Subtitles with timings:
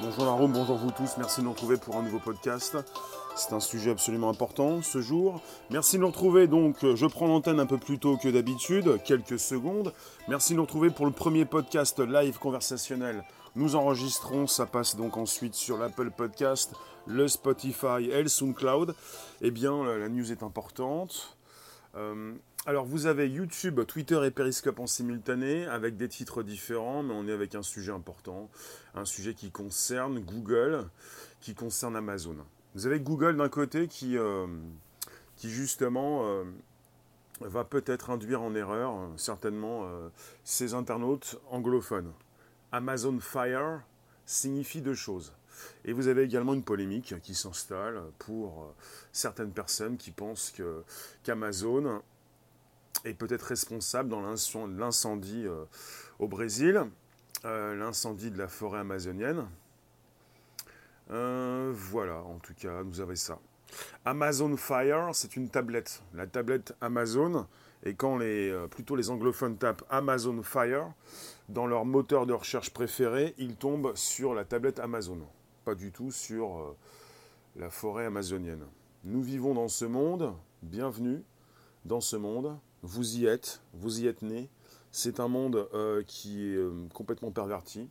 [0.00, 2.76] Bonjour Laroume, bonjour vous tous, merci de nous retrouver pour un nouveau podcast.
[3.36, 5.40] C'est un sujet absolument important ce jour.
[5.70, 9.38] Merci de nous retrouver donc, je prends l'antenne un peu plus tôt que d'habitude, quelques
[9.38, 9.92] secondes.
[10.26, 13.24] Merci de nous retrouver pour le premier podcast live conversationnel.
[13.54, 16.72] Nous enregistrons, ça passe donc ensuite sur l'Apple Podcast,
[17.06, 18.96] le Spotify et le SoundCloud.
[19.42, 21.36] Eh bien, la news est importante.
[21.94, 22.32] Euh,
[22.66, 27.28] alors vous avez YouTube, Twitter et Periscope en simultané avec des titres différents, mais on
[27.28, 28.48] est avec un sujet important,
[28.94, 30.88] un sujet qui concerne Google,
[31.40, 32.36] qui concerne Amazon.
[32.74, 34.46] Vous avez Google d'un côté qui, euh,
[35.36, 36.44] qui justement euh,
[37.40, 39.86] va peut-être induire en erreur certainement
[40.42, 42.12] ses internautes anglophones.
[42.72, 43.82] Amazon Fire
[44.24, 45.34] signifie deux choses.
[45.84, 48.74] Et vous avez également une polémique qui s'installe pour
[49.12, 50.52] certaines personnes qui pensent
[51.22, 52.02] qu'Amazon
[53.04, 55.64] est peut-être responsable dans l'incendie euh,
[56.18, 56.84] au Brésil,
[57.44, 59.46] euh, l'incendie de la forêt amazonienne.
[61.10, 63.38] Euh, voilà, en tout cas, nous avons ça.
[64.04, 67.46] Amazon Fire, c'est une tablette, la tablette Amazon.
[67.84, 70.92] Et quand les, plutôt les anglophones tapent Amazon Fire,
[71.48, 75.18] dans leur moteur de recherche préféré, ils tombent sur la tablette Amazon,
[75.64, 76.74] pas du tout sur
[77.56, 78.64] la forêt amazonienne.
[79.02, 80.32] Nous vivons dans ce monde,
[80.62, 81.22] bienvenue
[81.84, 84.48] dans ce monde, vous y êtes, vous y êtes né.
[84.92, 87.88] C'est un monde euh, qui est euh, complètement perverti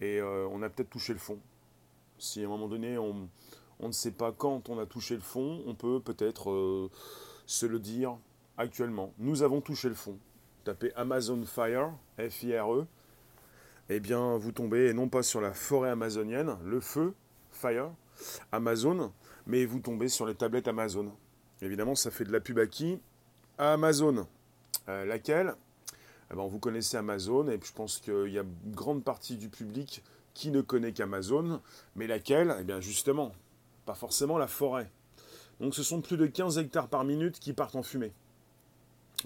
[0.00, 1.38] et euh, on a peut-être touché le fond.
[2.18, 3.28] Si à un moment donné on,
[3.80, 6.90] ne sait pas quand on a touché le fond, on peut peut-être
[7.46, 8.18] se le dire
[8.58, 9.14] actuellement.
[9.18, 10.18] Nous avons touché le fond.
[10.64, 12.86] Tapez Amazon Fire, F-I-R-E,
[13.88, 17.14] eh bien vous tombez non pas sur la forêt amazonienne, le feu,
[17.50, 17.90] Fire,
[18.52, 19.12] Amazon,
[19.46, 21.10] mais vous tombez sur les tablettes Amazon.
[21.62, 23.00] Évidemment, ça fait de la pub à qui
[23.60, 24.26] Amazon.
[24.88, 25.54] Euh, laquelle?
[26.32, 29.50] Eh ben, Vous connaissez Amazon et je pense qu'il y a une grande partie du
[29.50, 30.02] public
[30.32, 31.60] qui ne connaît qu'Amazon.
[31.94, 32.56] Mais laquelle?
[32.58, 33.32] Eh bien justement,
[33.84, 34.90] pas forcément la forêt.
[35.60, 38.12] Donc ce sont plus de 15 hectares par minute qui partent en fumée.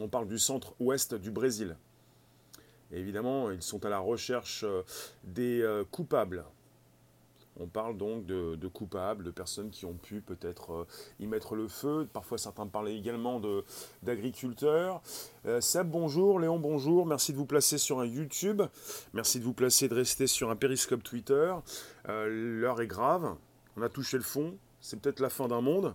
[0.01, 1.77] On parle du centre-ouest du Brésil.
[2.93, 4.83] Évidemment, ils sont à la recherche euh,
[5.23, 6.45] des euh, coupables
[7.61, 10.87] on parle donc de, coupables, de personnes qui ont pu peut-être euh,
[11.21, 12.09] y mettre le feu.
[12.13, 13.41] Parfois, certains parlaient également
[14.03, 15.03] d'agriculteurs.
[15.47, 16.41] Euh, Seb, bonjour.
[16.41, 17.07] Léon, bonjour.
[17.07, 18.63] Merci de vous placer sur un YouTube.
[19.13, 21.55] Merci de vous placer, de rester sur un périscope Twitter.
[22.09, 23.37] Euh, l'heure est grave.
[23.77, 24.57] On a touché le fond.
[24.81, 25.95] C'est peut-être la fin d'un monde.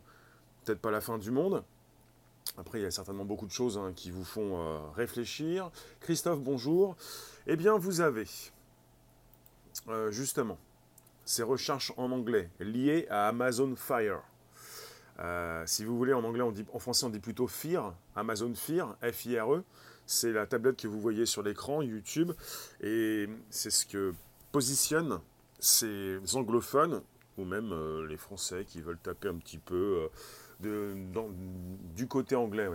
[0.63, 1.63] Peut-être pas la fin du monde.
[2.57, 5.71] Après, il y a certainement beaucoup de choses hein, qui vous font réfléchir.
[5.99, 6.95] Christophe, bonjour.
[7.47, 8.25] Eh bien, vous avez,
[10.09, 10.57] justement,
[11.29, 14.23] ces recherches en anglais liées à Amazon Fire.
[15.19, 18.51] Euh, si vous voulez, en anglais, on dit, en français, on dit plutôt Fire, Amazon
[18.55, 19.63] Fire, F-I-R-E.
[20.07, 22.31] C'est la tablette que vous voyez sur l'écran YouTube.
[22.81, 24.15] Et c'est ce que
[24.51, 25.19] positionne
[25.59, 27.03] ces anglophones,
[27.37, 30.09] ou même euh, les Français qui veulent taper un petit peu
[30.63, 30.95] euh,
[31.95, 32.67] du côté anglais.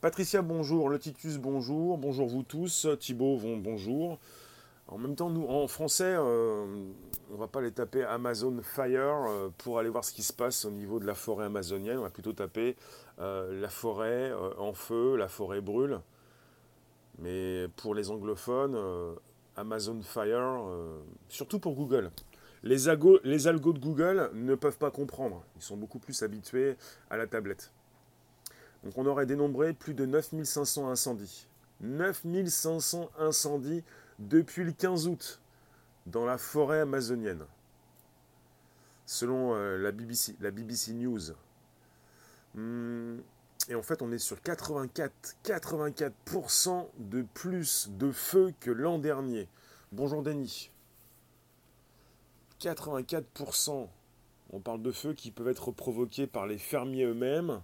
[0.00, 0.90] Patricia, bonjour.
[0.90, 1.98] Le Titus, bonjour.
[1.98, 2.86] Bonjour vous tous.
[3.00, 4.20] Thibaut, bonjour.
[4.88, 6.64] En même temps, nous, en français, euh,
[7.32, 10.64] on va pas les taper Amazon Fire euh, pour aller voir ce qui se passe
[10.64, 11.98] au niveau de la forêt amazonienne.
[11.98, 12.76] On va plutôt taper
[13.18, 16.00] euh, la forêt en feu, la forêt brûle.
[17.18, 18.78] Mais pour les anglophones,
[19.56, 20.60] Amazon Fire,
[21.28, 22.10] surtout pour Google.
[22.62, 22.86] Les,
[23.24, 25.42] les algos de Google ne peuvent pas comprendre.
[25.56, 26.76] Ils sont beaucoup plus habitués
[27.08, 27.72] à la tablette.
[28.84, 31.48] Donc on aurait dénombré plus de 9500 incendies.
[31.80, 33.82] 9500 incendies
[34.18, 35.40] depuis le 15 août
[36.06, 37.44] dans la forêt amazonienne,
[39.04, 41.32] selon euh, la, BBC, la BBC News.
[42.54, 43.18] Hmm,
[43.68, 49.48] et en fait, on est sur 84, 84% de plus de feu que l'an dernier.
[49.92, 50.70] Bonjour Denis.
[52.60, 53.88] 84%.
[54.50, 57.60] On parle de feux qui peuvent être provoqués par les fermiers eux-mêmes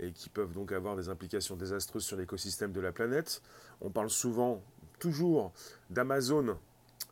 [0.00, 3.42] et qui peuvent donc avoir des implications désastreuses sur l'écosystème de la planète.
[3.80, 4.62] On parle souvent
[4.98, 5.52] toujours
[5.90, 6.58] d'Amazon,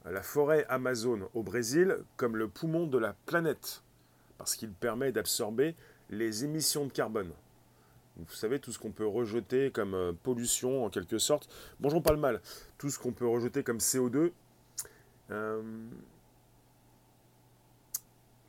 [0.05, 3.83] la forêt Amazon au Brésil, comme le poumon de la planète,
[4.39, 5.75] parce qu'il permet d'absorber
[6.11, 7.33] les émissions de carbone.
[8.17, 11.49] Vous savez, tout ce qu'on peut rejeter comme euh, pollution en quelque sorte.
[11.81, 12.41] Bonjour, pas le mal.
[12.79, 14.33] Tout ce qu'on peut rejeter comme CO2.
[15.31, 15.63] Euh...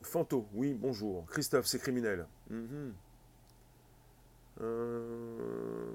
[0.04, 1.26] Fanto, oui, bonjour.
[1.28, 2.26] Christophe, c'est criminel.
[2.50, 2.94] Mhm.
[4.62, 5.92] euh...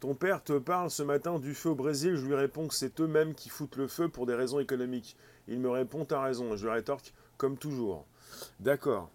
[0.00, 3.00] Ton père te parle ce matin du feu au Brésil, je lui réponds que c'est
[3.00, 5.16] eux-mêmes qui foutent le feu pour des raisons économiques.
[5.48, 8.06] Il me répond T'as raison, je lui rétorque comme toujours.
[8.60, 9.10] D'accord.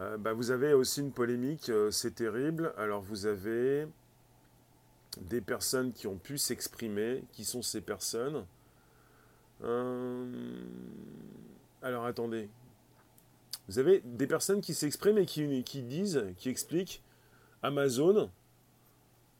[0.00, 2.72] Euh, bah, vous avez aussi une polémique, euh, c'est terrible.
[2.76, 3.86] Alors vous avez
[5.20, 7.22] des personnes qui ont pu s'exprimer.
[7.32, 8.44] Qui sont ces personnes?
[9.62, 10.64] Euh,
[11.82, 12.48] Alors attendez.
[13.68, 17.04] Vous avez des personnes qui s'expriment et qui, qui disent, qui expliquent
[17.62, 18.28] Amazon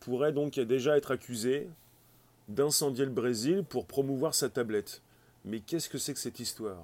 [0.00, 1.68] pourrait donc déjà être accusé
[2.48, 5.02] d'incendier le Brésil pour promouvoir sa tablette.
[5.44, 6.82] Mais qu'est-ce que c'est que cette histoire?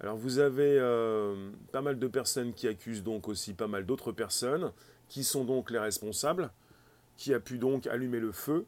[0.00, 4.12] Alors vous avez euh, pas mal de personnes qui accusent donc aussi pas mal d'autres
[4.12, 4.72] personnes,
[5.08, 6.50] qui sont donc les responsables,
[7.16, 8.64] qui a pu donc allumer le feu.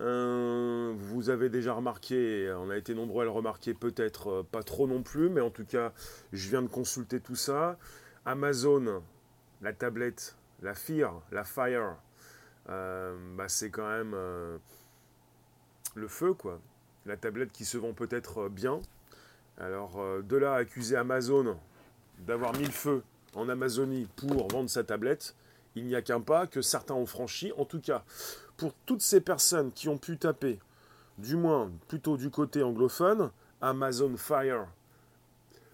[0.00, 4.62] Euh, vous avez déjà remarqué, on a été nombreux à le remarquer, peut-être euh, pas
[4.64, 5.92] trop non plus, mais en tout cas,
[6.32, 7.78] je viens de consulter tout ça.
[8.24, 9.02] Amazon,
[9.62, 11.96] la tablette, la Fire, la Fire,
[12.68, 14.16] euh, bah, c'est quand même
[15.94, 16.60] le feu, quoi.
[17.06, 18.80] La tablette qui se vend peut-être bien.
[19.58, 21.56] Alors, de là à accuser Amazon
[22.18, 23.02] d'avoir mis le feu
[23.34, 25.34] en Amazonie pour vendre sa tablette,
[25.74, 27.52] il n'y a qu'un pas que certains ont franchi.
[27.58, 28.04] En tout cas,
[28.56, 30.60] pour toutes ces personnes qui ont pu taper,
[31.18, 33.30] du moins plutôt du côté anglophone,
[33.60, 34.66] Amazon Fire.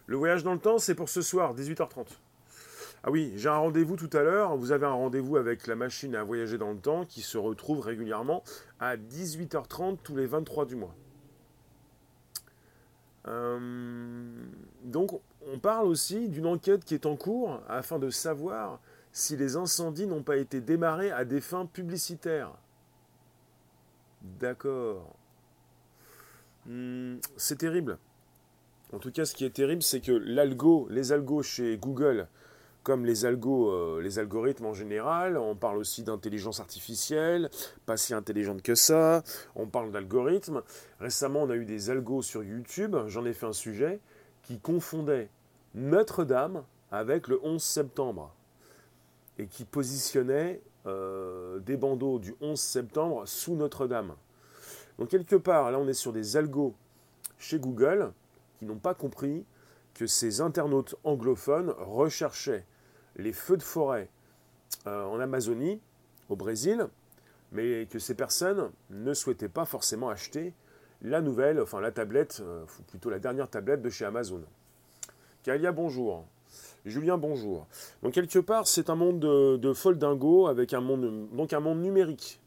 [0.06, 2.06] Le voyage dans le temps, c'est pour ce soir, 18h30.
[3.02, 4.56] Ah oui, j'ai un rendez-vous tout à l'heure.
[4.56, 7.80] Vous avez un rendez-vous avec la machine à voyager dans le temps qui se retrouve
[7.80, 8.42] régulièrement
[8.78, 10.94] à 18h30 tous les 23 du mois.
[13.28, 14.28] Euh,
[14.84, 18.80] donc, on parle aussi d'une enquête qui est en cours afin de savoir
[19.12, 22.52] si les incendies n'ont pas été démarrés à des fins publicitaires.
[24.22, 25.16] D'accord.
[26.66, 27.98] Hmm, c'est terrible.
[28.92, 32.28] En tout cas, ce qui est terrible, c'est que l'algo, les algos chez Google,
[32.82, 37.50] comme les algos, euh, les algorithmes en général, on parle aussi d'intelligence artificielle,
[37.86, 39.22] pas si intelligente que ça,
[39.54, 40.62] on parle d'algorithmes.
[40.98, 44.00] Récemment, on a eu des algos sur YouTube, j'en ai fait un sujet,
[44.42, 45.28] qui confondaient
[45.74, 48.34] Notre-Dame avec le 11 septembre
[49.38, 54.14] et qui positionnaient euh, des bandeaux du 11 septembre sous Notre-Dame.
[54.98, 56.74] Donc quelque part, là on est sur des algos
[57.38, 58.12] chez Google
[58.58, 59.44] qui n'ont pas compris
[59.94, 62.64] que ces internautes anglophones recherchaient
[63.16, 64.08] les feux de forêt
[64.86, 65.80] euh, en Amazonie,
[66.28, 66.86] au Brésil,
[67.52, 70.54] mais que ces personnes ne souhaitaient pas forcément acheter
[71.02, 74.42] la nouvelle, enfin la tablette, euh, plutôt la dernière tablette de chez Amazon.
[75.42, 76.24] Kalia, bonjour.
[76.84, 77.66] Julien, bonjour.
[78.02, 82.40] Donc quelque part, c'est un monde de, de foldingo avec un monde numérique.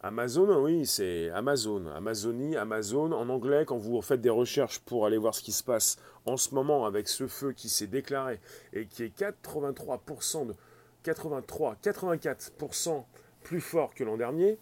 [0.00, 1.86] Amazon, oui, c'est Amazon.
[1.86, 3.10] Amazonie, Amazon.
[3.10, 6.36] En anglais, quand vous faites des recherches pour aller voir ce qui se passe en
[6.36, 8.38] ce moment avec ce feu qui s'est déclaré
[8.72, 10.54] et qui est 83% de
[11.02, 13.04] 83, 84%
[13.42, 14.58] plus fort que l'an dernier,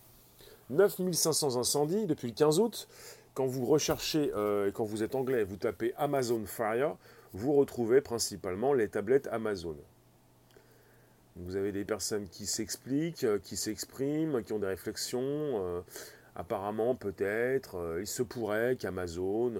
[0.71, 2.89] 9500 incendies depuis le 15 août.
[3.35, 6.97] Quand vous recherchez, euh, quand vous êtes anglais, vous tapez Amazon Fire,
[7.35, 9.77] vous retrouvez principalement les tablettes Amazon.
[11.37, 15.21] Vous avez des personnes qui s'expliquent, euh, qui s'expriment, qui ont des réflexions.
[15.23, 15.81] Euh,
[16.35, 19.53] apparemment, peut-être, euh, il se pourrait qu'Amazon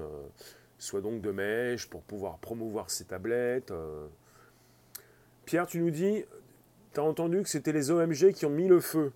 [0.79, 3.73] soit donc de mèche pour pouvoir promouvoir ses tablettes.
[5.47, 6.25] Pierre, tu nous dis,
[6.93, 9.13] tu as entendu que c'était les OMG qui ont mis le feu.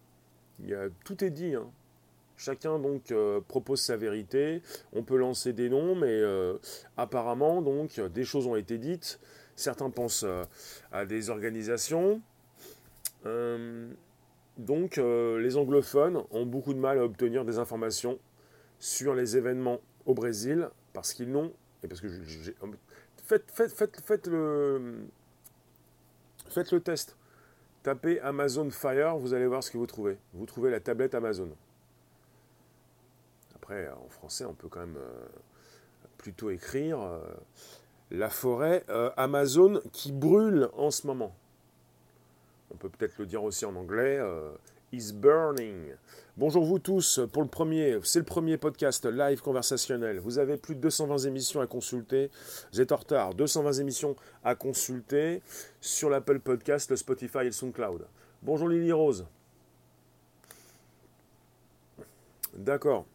[1.05, 1.55] Tout est dit.
[1.55, 1.71] Hein.
[2.39, 3.13] Chacun donc
[3.47, 4.63] propose sa vérité.
[4.95, 6.23] On peut lancer des noms, mais
[6.97, 9.21] apparemment donc des choses ont été dites.
[9.55, 10.25] Certains pensent
[10.93, 12.23] à des organisations,
[13.25, 18.19] donc, euh, les anglophones ont beaucoup de mal à obtenir des informations
[18.79, 21.53] sur les événements au Brésil parce qu'ils n'ont.
[21.83, 22.09] Et parce que
[23.25, 25.07] faites, faites, faites, faites, le,
[26.49, 27.17] faites le test.
[27.83, 30.19] Tapez Amazon Fire, vous allez voir ce que vous trouvez.
[30.35, 31.49] Vous trouvez la tablette Amazon.
[33.55, 35.27] Après, en français, on peut quand même euh,
[36.19, 36.99] plutôt écrire
[38.11, 38.85] la forêt
[39.17, 41.35] Amazon qui brûle en ce moment
[42.71, 44.51] on peut peut-être le dire aussi en anglais, euh,
[44.93, 45.95] is burning.
[46.37, 50.19] Bonjour vous tous, pour le premier, c'est le premier podcast live conversationnel.
[50.19, 52.31] Vous avez plus de 220 émissions à consulter.
[52.73, 55.43] Vous êtes en retard, 220 émissions à consulter
[55.81, 58.07] sur l'Apple Podcast, le Spotify et le SoundCloud.
[58.43, 59.27] Bonjour Lily Rose.
[62.55, 63.07] D'accord.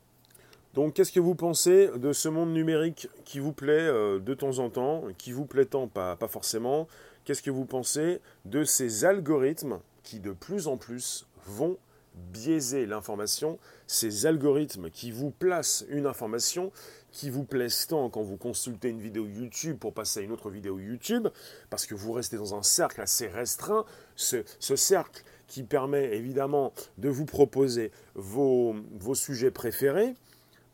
[0.74, 4.60] Donc, qu'est-ce que vous pensez de ce monde numérique qui vous plaît euh, de temps
[4.60, 6.88] en temps, qui vous plaît tant, pas, pas forcément
[7.26, 11.78] Qu'est-ce que vous pensez de ces algorithmes qui de plus en plus vont
[12.14, 16.72] biaiser l'information, ces algorithmes qui vous placent une information
[17.12, 20.50] qui vous plaisent tant quand vous consultez une vidéo YouTube pour passer à une autre
[20.50, 21.28] vidéo YouTube,
[21.70, 27.10] parce que vous restez dans un cercle assez restreint, ce, cercle qui permet évidemment de
[27.10, 30.14] vous proposer vos, vos sujets préférés,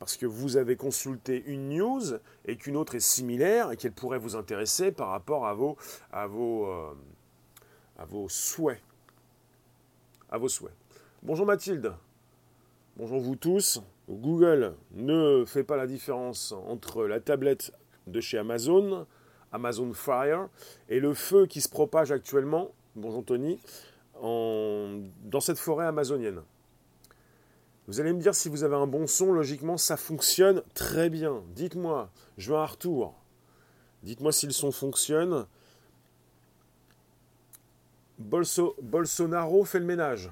[0.01, 2.01] parce que vous avez consulté une news
[2.45, 6.95] et qu'une autre est similaire et qu'elle pourrait vous intéresser par rapport euh.
[7.99, 8.81] À vos souhaits.
[11.21, 11.93] Bonjour Mathilde.
[12.97, 13.79] Bonjour vous tous.
[14.09, 17.71] Google ne fait pas la différence entre la tablette
[18.07, 19.05] de chez Amazon,
[19.51, 20.49] Amazon Fire,
[20.89, 23.59] et le feu qui se propage actuellement, bonjour Tony,
[24.19, 26.41] dans cette forêt amazonienne.
[27.91, 31.43] Vous allez me dire si vous avez un bon son, logiquement ça fonctionne très bien.
[31.49, 33.13] Dites-moi, je veux un retour.
[34.03, 35.45] Dites-moi si le son fonctionne.
[38.17, 40.31] Bolsonaro fait le ménage.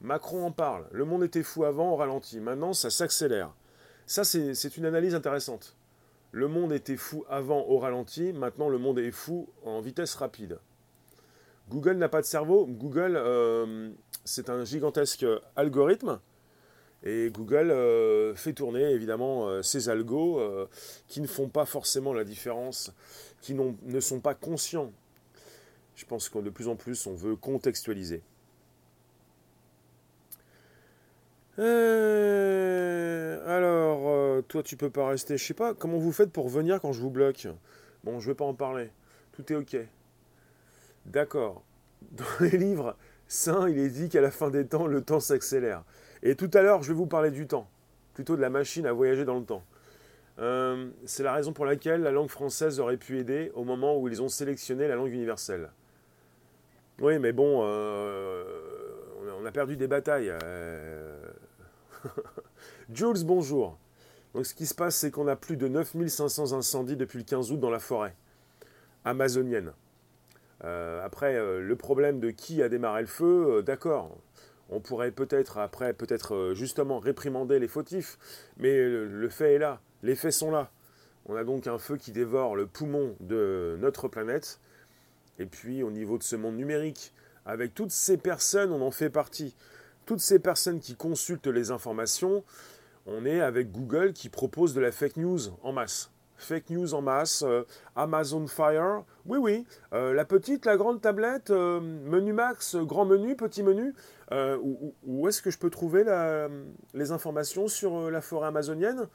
[0.00, 0.88] Macron en parle.
[0.90, 2.40] Le monde était fou avant, au ralenti.
[2.40, 3.54] Maintenant, ça s'accélère.
[4.04, 5.76] Ça, c'est une analyse intéressante.
[6.32, 8.32] Le monde était fou avant, au ralenti.
[8.32, 10.58] Maintenant, le monde est fou en vitesse rapide.
[11.68, 12.66] Google n'a pas de cerveau.
[12.66, 13.92] Google, euh,
[14.24, 15.24] c'est un gigantesque
[15.54, 16.18] algorithme.
[17.04, 20.40] Et Google euh, fait tourner évidemment euh, ces algos
[21.08, 22.92] qui ne font pas forcément la différence,
[23.40, 24.92] qui ne sont pas conscients.
[25.96, 28.22] Je pense que de plus en plus, on veut contextualiser.
[33.46, 35.36] alors, toi, tu peux pas rester.
[35.36, 37.46] Je sais pas comment vous faites pour venir quand je vous bloque?
[38.04, 38.90] Bon, je vais pas en parler.
[39.32, 39.76] Tout est ok.
[41.06, 41.62] D'accord.
[42.12, 42.96] Dans les livres
[43.28, 45.84] saints, il est dit qu'à la fin des temps, le temps s'accélère.
[46.22, 47.68] Et tout à l'heure, je vais vous parler du temps,
[48.14, 49.64] plutôt de la machine à voyager dans le temps.
[50.38, 54.08] Euh, c'est la raison pour laquelle la langue française aurait pu aider au moment où
[54.08, 55.70] ils ont sélectionné la langue universelle.
[57.00, 58.44] Oui, mais bon, euh,
[59.40, 60.32] on a perdu des batailles.
[60.42, 61.20] Euh.
[62.92, 63.78] Jules, bonjour.
[64.34, 67.52] Donc ce qui se passe, c'est qu'on a plus de 9500 incendies depuis le 15
[67.52, 68.14] août dans la forêt
[69.04, 69.72] amazonienne.
[70.64, 74.16] Après, le problème de qui a démarré le feu, d'accord.
[74.74, 78.18] On pourrait peut-être, après, peut-être justement réprimander les fautifs,
[78.56, 80.70] mais le, fait est là, les faits sont là.
[81.26, 84.60] On a donc un feu qui dévore le poumon de notre planète.
[85.38, 87.12] Et puis au niveau de ce monde numérique,
[87.44, 89.54] avec toutes ces personnes, on en fait partie.
[90.06, 92.42] Toutes ces personnes qui consultent les informations,
[93.04, 96.10] on est avec Google qui propose de la fake news en masse
[96.42, 97.62] fake news en masse, euh,
[97.96, 103.36] Amazon Fire, oui oui, euh, la petite, la grande tablette, euh, menu max, grand menu,
[103.36, 103.94] petit menu,
[104.32, 106.04] où, est-ce que je peux trouver
[106.94, 109.08] les informations sur la forêt amazonienne?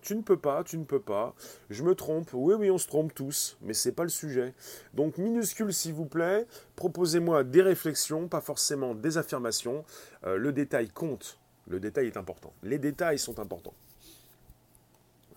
[0.00, 1.34] Tu ne peux pas, tu ne peux pas.
[1.70, 4.54] Je me trompe, oui oui, on se trompe tous, mais c'est pas le sujet.
[4.92, 9.84] Donc minuscule s'il vous plaît, proposez-moi des réflexions, pas forcément des affirmations.
[10.24, 12.52] le détail compte, le détail est important.
[12.62, 13.74] Les détails sont importants.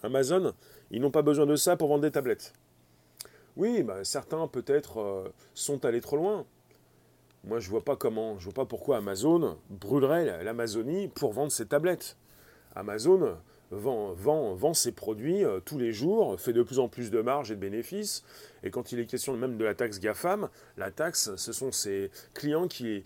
[0.03, 0.53] Amazon,
[0.91, 2.53] ils n'ont pas besoin de ça pour vendre des tablettes.
[3.55, 6.45] Oui, bah, certains peut-être euh, sont allés trop loin.
[7.47, 11.65] Moi, je vois pas comment, je vois pas pourquoi Amazon brûlerait l'Amazonie pour vendre ses
[11.65, 12.17] tablettes.
[12.75, 13.37] Amazon
[13.71, 17.21] vend, vend, vend ses produits euh, tous les jours, fait de plus en plus de
[17.21, 18.25] marge et de bénéfices.
[18.63, 22.11] Et quand il est question même de la taxe GAFAM, la taxe, ce sont ses
[22.33, 23.05] clients qui,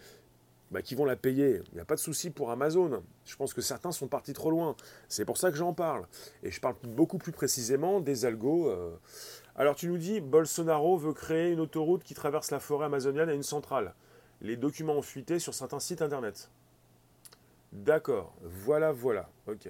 [0.71, 1.61] bah, vont la payer.
[1.71, 3.03] Il n'y a pas de souci pour Amazon.
[3.25, 4.75] Je pense que certains sont partis trop loin.
[5.07, 6.07] C'est pour ça que j'en parle.
[6.41, 8.71] Et je parle beaucoup plus précisément des algos.
[8.71, 8.89] Euh.
[9.55, 13.33] Alors tu nous dis, Bolsonaro veut créer une autoroute qui traverse la forêt amazonienne à
[13.33, 13.93] une centrale.
[14.41, 16.49] Les documents ont fuité sur certains sites internet.
[17.71, 19.29] D'accord, voilà, voilà.
[19.47, 19.69] Ok.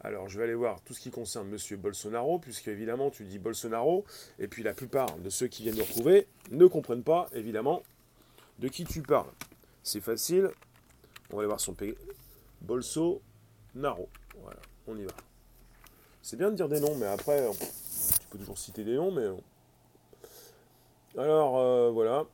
[0.00, 3.38] Alors je vais aller voir tout ce qui concerne Monsieur Bolsonaro, puisque évidemment tu dis
[3.38, 4.04] Bolsonaro,
[4.38, 7.82] et puis la plupart de ceux qui viennent nous retrouver ne comprennent pas évidemment
[8.58, 9.30] de qui tu parles.
[9.82, 10.50] C'est facile.
[11.30, 11.96] On va aller voir son P.
[12.60, 13.22] Bolso
[13.74, 14.08] Naro.
[14.42, 15.12] Voilà, on y va.
[16.20, 17.46] C'est bien de dire des noms, mais après,
[18.20, 19.26] tu peux toujours citer des noms, mais.
[21.16, 22.26] Alors, euh, voilà,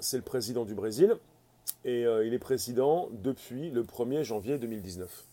[0.00, 1.16] c'est le président du Brésil.
[1.84, 5.24] Et euh, il est président depuis le 1er janvier 2019.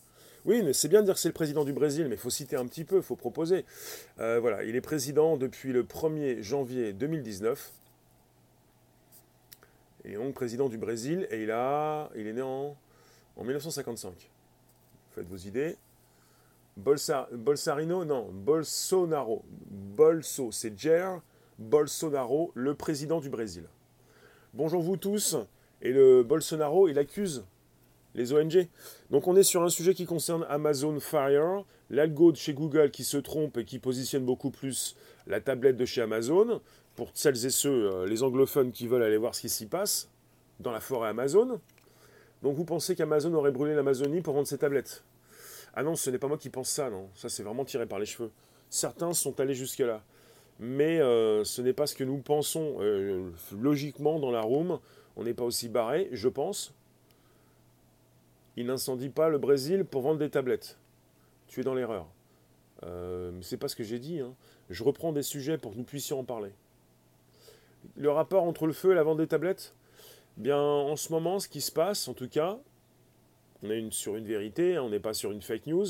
[0.44, 2.30] Oui, mais c'est bien de dire que c'est le président du Brésil, mais il faut
[2.30, 3.64] citer un petit peu, il faut proposer.
[4.18, 7.72] Euh, voilà, il est président depuis le 1er janvier 2019
[10.04, 12.76] est donc président du Brésil et il, a, il est né en,
[13.36, 14.30] en 1955.
[15.12, 15.76] Faites vos idées.
[16.76, 19.44] Bolsa, Bolsarino, non, Bolsonaro.
[19.46, 21.20] Bolso, c'est Jair
[21.58, 23.64] Bolsonaro, le président du Brésil.
[24.56, 25.36] Bonjour vous tous.
[25.82, 27.44] Et le Bolsonaro, il accuse
[28.14, 28.68] les ONG.
[29.10, 33.02] Donc on est sur un sujet qui concerne Amazon Fire, l'algo de chez Google qui
[33.02, 34.94] se trompe et qui positionne beaucoup plus
[35.26, 36.60] la tablette de chez Amazon
[36.94, 40.08] pour celles et ceux, euh, les anglophones qui veulent aller voir ce qui s'y passe,
[40.60, 41.58] dans la forêt Amazon.
[42.44, 45.02] Donc vous pensez qu'Amazon aurait brûlé l'Amazonie pour vendre ses tablettes?
[45.74, 47.08] Ah non, ce n'est pas moi qui pense ça, non.
[47.16, 48.30] Ça, c'est vraiment tiré par les cheveux.
[48.70, 50.04] Certains sont allés jusque-là.
[50.60, 52.76] Mais euh, ce n'est pas ce que nous pensons.
[52.80, 54.78] Euh, logiquement, dans la room,
[55.16, 56.72] on n'est pas aussi barré, je pense.
[58.56, 60.78] Il n'incendie pas le Brésil pour vendre des tablettes.
[61.48, 62.06] Tu es dans l'erreur.
[62.84, 64.20] Euh, c'est pas ce que j'ai dit.
[64.20, 64.34] Hein.
[64.70, 66.50] Je reprends des sujets pour que nous puissions en parler.
[67.96, 69.74] Le rapport entre le feu et la vente des tablettes?
[70.36, 72.58] Bien, en ce moment, ce qui se passe, en tout cas,
[73.62, 75.86] On est sur une vérité, on n'est pas sur une fake news.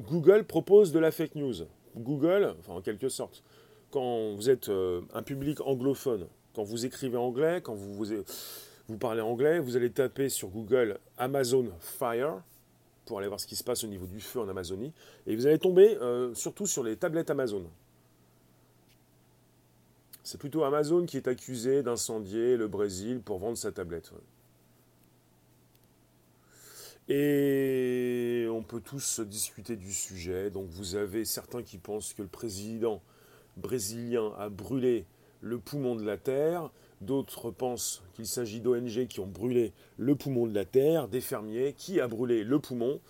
[0.00, 1.66] Google propose de la fake news.
[1.96, 3.42] Google, enfin en quelque sorte,
[3.90, 8.04] quand vous êtes euh, un public anglophone, quand vous écrivez anglais, quand vous,
[8.88, 12.42] vous, parlez anglais, vous allez taper sur Google Amazon Fire
[13.06, 14.92] pour aller voir ce qui se passe au niveau du feu en Amazonie,
[15.26, 17.64] et vous allez tomber euh, surtout sur les tablettes Amazon.
[20.24, 24.12] C'est plutôt Amazon qui est accusé d'incendier le Brésil pour vendre sa tablette.
[27.08, 30.50] Et on peut tous discuter du sujet.
[30.50, 33.00] Donc vous avez certains qui pensent que le président
[33.58, 35.04] brésilien a brûlé
[35.40, 36.70] le poumon de la Terre.
[37.00, 41.74] D'autres pensent qu'il s'agit d'ONG qui ont brûlé le poumon de la Terre, des fermiers.
[41.76, 43.00] Qui a brûlé le poumon?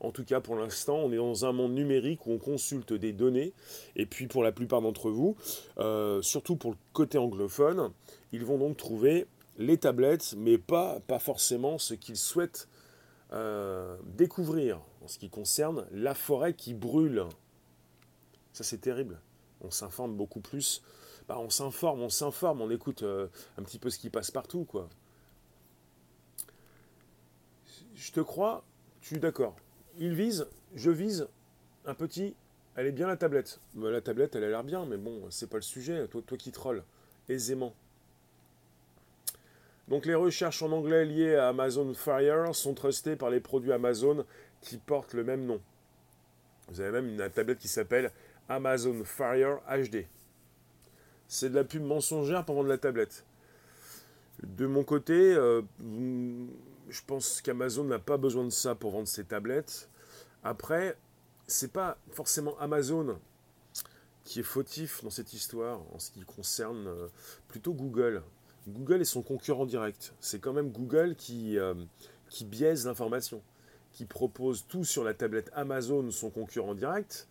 [0.00, 3.12] En tout cas, pour l'instant, on est dans un monde numérique où on consulte des
[3.12, 3.52] données.
[3.96, 5.36] Et puis, pour la plupart d'entre vous,
[5.78, 7.90] euh, surtout pour le côté anglophone,
[8.32, 12.68] ils vont donc trouver les tablettes, mais pas, pas forcément ce qu'ils souhaitent
[13.32, 17.24] euh, découvrir en ce qui concerne la forêt qui brûle.
[18.52, 19.20] Ça c'est terrible.
[19.62, 20.82] On s'informe beaucoup plus.
[21.28, 24.64] Bah, on s'informe, on s'informe, on écoute euh, un petit peu ce qui passe partout,
[24.64, 24.88] quoi.
[27.94, 28.64] Je te crois,
[29.00, 29.56] tu es d'accord.
[29.98, 31.28] Il vise, je vise
[31.84, 32.34] un petit.
[32.76, 33.60] Elle est bien la tablette.
[33.74, 36.06] Bah, la tablette, elle a l'air bien, mais bon, c'est pas le sujet.
[36.08, 36.84] Toi, toi qui trolles
[37.28, 37.74] aisément.
[39.88, 44.24] Donc les recherches en anglais liées à Amazon Fire sont trustées par les produits Amazon
[44.60, 45.60] qui portent le même nom.
[46.68, 48.12] Vous avez même une tablette qui s'appelle
[48.48, 50.06] Amazon Fire HD.
[51.26, 53.24] C'est de la pub mensongère pour vendre la tablette.
[54.42, 55.62] De mon côté, euh,
[56.88, 59.88] je pense qu'Amazon n'a pas besoin de ça pour vendre ses tablettes.
[60.44, 60.96] Après,
[61.46, 63.18] c'est pas forcément Amazon
[64.24, 67.08] qui est fautif dans cette histoire en ce qui concerne euh,
[67.48, 68.22] plutôt Google.
[68.68, 70.12] Google est son concurrent direct.
[70.20, 71.74] C'est quand même Google qui, euh,
[72.28, 73.42] qui biaise l'information,
[73.92, 77.26] qui propose tout sur la tablette Amazon, son concurrent direct.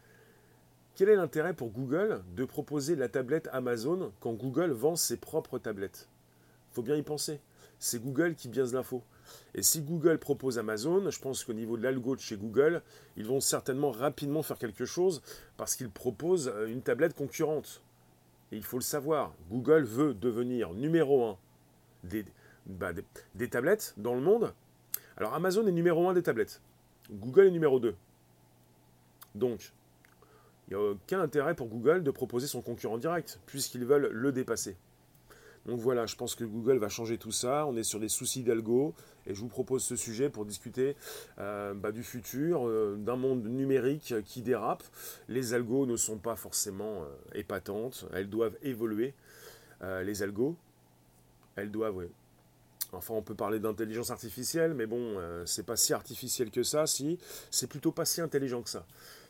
[0.98, 5.60] Quel est l'intérêt pour Google de proposer la tablette Amazon quand Google vend ses propres
[5.60, 6.10] tablettes?
[6.72, 7.40] Faut bien y penser.
[7.78, 9.04] C'est Google qui biaise l'info.
[9.54, 12.82] Et si Google propose Amazon, je pense qu'au niveau de l'algo de chez Google,
[13.16, 15.22] ils vont certainement rapidement faire quelque chose
[15.56, 17.84] parce qu'ils proposent euh, une tablette concurrente.
[18.52, 21.38] Et il faut le savoir, Google veut devenir numéro un
[22.66, 23.06] bah, des,
[23.36, 24.52] des, tablettes dans le monde.
[25.16, 26.60] Alors Amazon est numéro un des tablettes.
[27.12, 27.94] Google est numéro 2.
[29.36, 29.74] Donc,
[30.68, 34.32] il n'y a aucun intérêt pour Google de proposer son concurrent direct, puisqu'ils veulent le
[34.32, 34.76] dépasser?
[35.68, 37.66] Donc voilà, je pense que Google va changer tout ça.
[37.68, 38.94] On est sur des soucis d'algo
[39.26, 40.96] et je vous propose ce sujet pour discuter
[41.40, 44.84] euh, bah, du futur, euh, d'un monde numérique qui dérape.
[45.28, 49.14] Les algos ne sont pas forcément euh, épatantes, elles doivent évoluer.
[49.82, 50.56] les algos,
[51.56, 52.06] elles doivent, oui.
[52.94, 57.20] Enfin, on peut parler d'intelligence artificielle, mais bon, c'est pas si artificiel que ça, si.
[57.52, 58.86] C'est plutôt pas si intelligent que ça.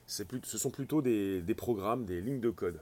[0.08, 2.80] Ce sont plutôt des programmes, des lignes de code.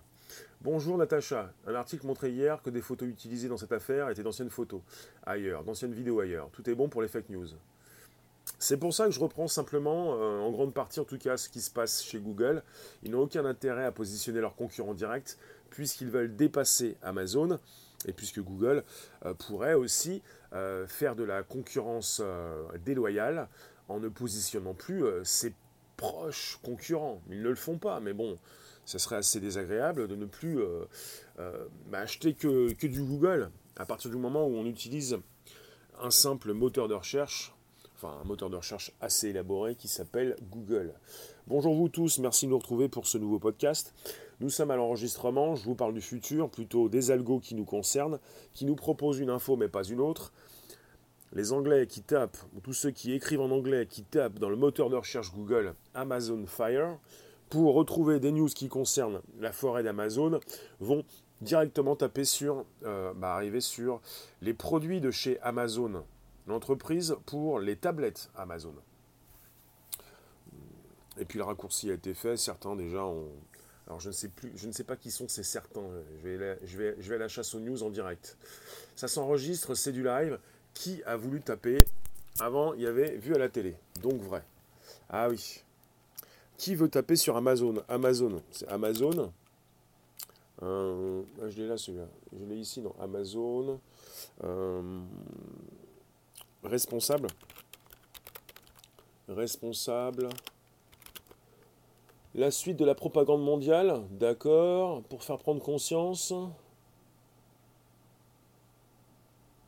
[0.62, 1.52] Bonjour Natacha.
[1.66, 4.82] Un article montrait hier que des photos utilisées dans cette affaire étaient d'anciennes photos
[5.26, 6.50] ailleurs, d'anciennes vidéos ailleurs.
[6.52, 7.48] Tout est bon pour les fake news.
[8.60, 11.50] C'est pour ça que je reprends simplement, euh, en grande partie en tout cas, ce
[11.50, 12.64] qui se passe chez Google.
[13.04, 15.38] Ils n'ont aucun intérêt à positionner leurs concurrents directs,
[15.72, 17.60] puisqu'ils veulent dépasser Amazon,
[18.08, 18.84] et puisque Google
[19.26, 20.22] euh, pourrait aussi
[20.54, 22.22] euh, faire de la concurrence
[22.86, 23.50] déloyale
[23.88, 25.54] en ne positionnant plus ses
[25.98, 27.22] proches concurrents.
[27.30, 28.38] Ils ne le font pas, mais bon,
[28.86, 30.86] ça serait assez désagréable de ne plus euh,
[31.40, 33.50] euh, bah, acheter que, que, du Google.
[33.78, 35.18] À partir du moment où on utilise
[36.02, 37.54] un simple moteur de recherche,
[37.96, 40.94] enfin un moteur de recherche assez élaboré qui s'appelle Google.
[41.48, 43.94] Bonjour vous tous, merci de nous retrouver pour ce nouveau podcast.
[44.42, 48.20] Nous sommes à l'enregistrement, je vous parle du futur, plutôt des algos qui nous concernent,
[48.54, 50.34] qui nous proposent une info mais pas une autre.
[51.36, 54.56] Les Anglais qui tapent, ou tous ceux qui écrivent en anglais, qui tapent dans le
[54.56, 56.98] moteur de recherche Google Amazon Fire,
[57.50, 60.40] pour retrouver des news qui concernent la forêt d'Amazon
[60.80, 61.04] vont
[61.42, 64.02] directement taper sur, euh, bah, arriver sur
[64.42, 66.06] les produits de chez Amazon,
[66.48, 68.74] l'entreprise pour les tablettes Amazon.
[71.18, 73.30] Et puis le raccourci a été fait, certains déjà ont...
[73.88, 75.84] Alors je ne sais plus, je ne sais pas qui sont ces certains,
[76.18, 78.38] je vais, je vais, je vais à la chasse aux news en direct.
[78.96, 80.40] Ça s'enregistre, c'est du live.
[80.76, 81.84] Qui a voulu taper
[82.40, 84.44] Avant, il y avait vu à la télé, donc vrai.
[85.10, 85.64] Ah oui,
[86.58, 87.76] qui veut taper sur Amazon?
[87.90, 89.32] Amazon, c'est Amazon.
[90.64, 92.08] Euh, ah, je l'ai là celui-là.
[92.32, 92.94] Je l'ai ici, non.
[93.00, 93.80] Amazon.
[94.44, 95.02] Euh,
[96.64, 97.28] responsable.
[99.28, 100.30] Responsable.
[102.36, 106.34] La suite de la propagande mondiale, d'accord, pour faire prendre conscience.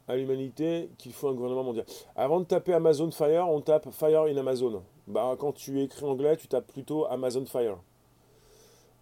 [0.07, 1.85] À l'humanité qu'il faut un gouvernement mondial.
[2.15, 4.83] Avant de taper Amazon Fire, on tape Fire in Amazon.
[5.07, 7.77] Bah, quand tu écris anglais, tu tapes plutôt Amazon Fire.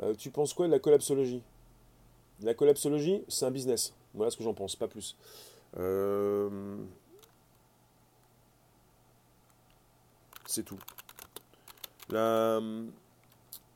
[0.01, 1.41] Euh, tu penses quoi de la collapsologie?
[2.41, 3.93] La collapsologie, c'est un business.
[4.13, 5.15] Voilà ce que j'en pense, pas plus.
[5.77, 6.77] Euh,
[10.45, 10.79] c'est tout.
[12.09, 12.59] La,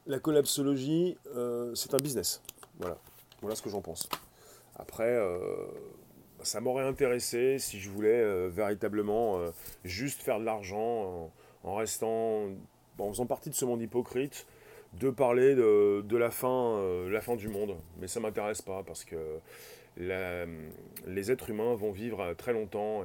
[0.08, 2.42] la collapsologie, euh, c'est un business.
[2.80, 2.98] Voilà.
[3.42, 4.10] Voilà ce que j'en pense.
[4.76, 5.18] Après,
[6.50, 9.40] ça m'aurait intéressé si je voulais véritablement
[9.86, 11.32] juste faire de l'argent
[11.64, 12.48] en, restant,
[12.98, 14.48] en faisant partie de ce monde hypocrite
[14.94, 17.76] de parler de, la, fin, euh, la fin du monde.
[18.00, 19.40] Mais ça ne m'intéresse pas parce que
[19.98, 23.04] les êtres humains vont vivre très longtemps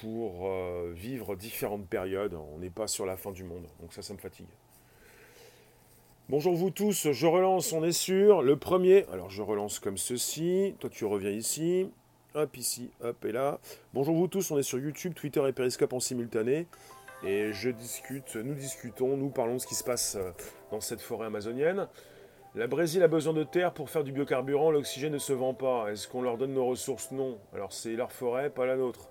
[0.00, 3.66] pour euh, vivre différentes périodes, on n'est pas sur la fin du monde.
[3.80, 4.46] Donc ça, ça me fatigue.
[6.28, 8.42] Bonjour vous tous, je relance, on est sûr.
[8.42, 10.74] Le premier, alors je relance comme ceci.
[10.80, 11.88] Toi, tu reviens ici.
[12.36, 13.60] Hop, ici, hop, et là.
[13.94, 16.66] Bonjour vous tous, on est sur YouTube, Twitter et Periscope en simultané.
[17.24, 20.32] Et je discute, nous discutons, nous parlons de ce qui se passe euh,
[20.70, 21.88] dans cette forêt amazonienne.
[22.54, 25.90] La Brésil a besoin de terre pour faire du biocarburant, l'oxygène ne se vend pas.
[25.90, 27.10] Est-ce qu'on leur donne nos ressources?
[27.10, 27.38] Non.
[27.54, 29.08] Alors c'est leur forêt, pas la nôtre.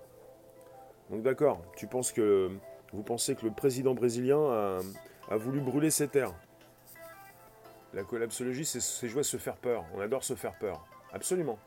[1.10, 2.52] Donc d'accord, tu penses que
[2.92, 4.38] vous pensez que le président brésilien
[5.28, 6.32] a, voulu brûler ces terres?
[7.92, 9.84] La collapsologie, c'est jouer à se faire peur.
[9.96, 10.86] On adore se faire peur.
[11.12, 11.58] Absolument.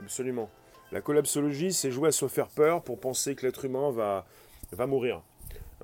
[0.00, 0.50] Absolument.
[0.92, 5.22] La collapsologie, c'est jouer à se faire peur pour penser que l'être humain va, mourir.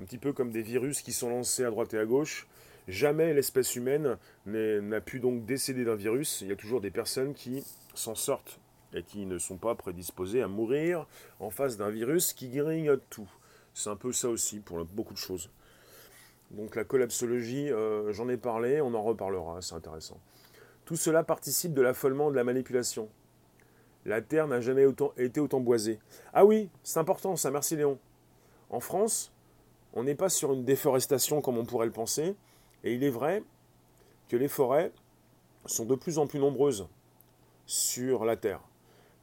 [0.01, 2.47] Un petit peu comme des virus qui sont lancés à droite et à gauche.
[2.87, 6.41] Jamais l'espèce humaine n'a pu donc décéder d'un virus.
[6.41, 8.59] Il y a toujours des personnes qui s'en sortent
[8.93, 11.05] et qui ne sont pas prédisposées à mourir
[11.39, 13.29] en face d'un virus qui grignote tout.
[13.73, 15.49] C'est un peu ça aussi pour beaucoup de choses.
[16.51, 20.19] Donc la collapsologie, euh, j'en ai parlé, on en reparlera, c'est intéressant.
[20.85, 23.09] Tout cela participe de l'affolement de la manipulation.
[24.07, 24.85] La Terre n'a jamais
[25.17, 25.99] été autant boisée.
[26.33, 27.99] Ah oui, c'est important ça, merci Léon.
[28.69, 29.33] En France,
[29.93, 32.35] on n'est pas sur une déforestation comme on pourrait le penser,
[32.85, 33.43] et il est vrai
[34.29, 34.93] que les forêts
[35.65, 36.87] sont de plus en plus nombreuses
[37.65, 38.61] sur la Terre.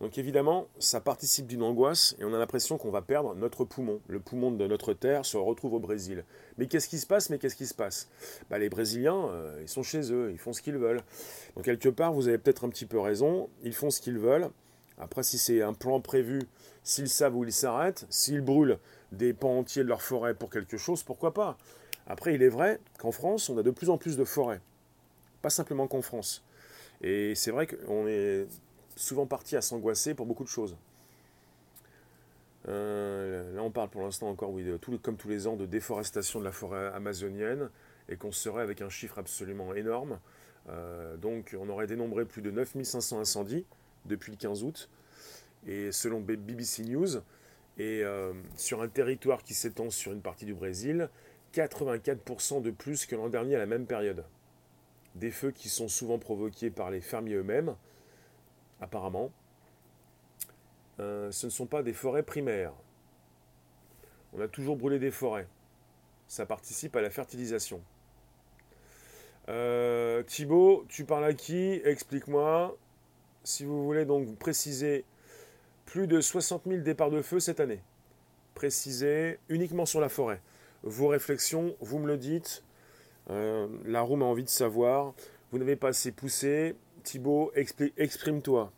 [0.00, 4.00] Donc évidemment, ça participe d'une angoisse et on a l'impression qu'on va perdre notre poumon.
[4.06, 6.24] Le poumon de notre terre se retrouve au Brésil.
[6.58, 7.30] Mais qu'est-ce qui se passe?
[7.30, 8.10] Mais qu'est-ce qui se passe?
[8.50, 11.00] Bah, Les Brésiliens, euh, ils sont chez eux, ils font ce qu'ils veulent.
[11.54, 14.50] Donc quelque part, vous avez peut-être un petit peu raison, ils font ce qu'ils veulent.
[14.98, 16.42] Après, si c'est un plan prévu,
[16.82, 18.78] s'ils savent où ils s'arrêtent, s'ils brûlent
[19.12, 21.56] des pans entiers de leur forêt pour quelque chose, pourquoi pas?
[22.06, 24.60] Après, il est vrai qu'en France, on a de plus en plus de forêts.
[25.42, 26.44] Pas simplement qu'en France.
[27.02, 28.46] Et c'est vrai qu'on est
[28.96, 30.76] souvent parti à s'angoisser pour beaucoup de choses.
[32.68, 34.64] Euh, là, on parle pour l'instant encore, oui,
[35.02, 37.68] comme tous les ans, de déforestation de la forêt amazonienne
[38.08, 40.18] et qu'on serait avec un chiffre absolument énorme.
[40.68, 43.66] Euh, donc, on aurait dénombré plus de 9500 incendies
[44.06, 44.88] depuis le 15 août.
[45.66, 47.18] Et selon BBC News,
[47.78, 51.08] et euh, sur un territoire qui s'étend sur une partie du Brésil,
[51.54, 54.24] 84% de plus que l'an dernier à la même période.
[55.14, 57.76] Des feux qui sont souvent provoqués par les fermiers eux-mêmes,
[58.80, 59.30] apparemment.
[61.00, 62.72] Euh, ce ne sont pas des forêts primaires.
[64.32, 65.48] On a toujours brûlé des forêts.
[66.26, 67.80] Ça participe à la fertilisation.
[69.48, 71.80] Euh, Thibaut, tu parles à qui?
[71.84, 72.76] Explique-moi.
[73.44, 75.04] Si vous voulez donc préciser
[75.84, 77.80] plus de 60 000 départs de feu cette année.
[78.54, 80.40] Précisé uniquement sur la forêt.
[80.82, 82.64] Vos réflexions, vous me le dites.
[83.30, 85.14] Euh, la roue a envie de savoir.
[85.52, 86.74] Vous n'avez pas assez poussé.
[87.02, 88.72] Thibaut, exprime-toi.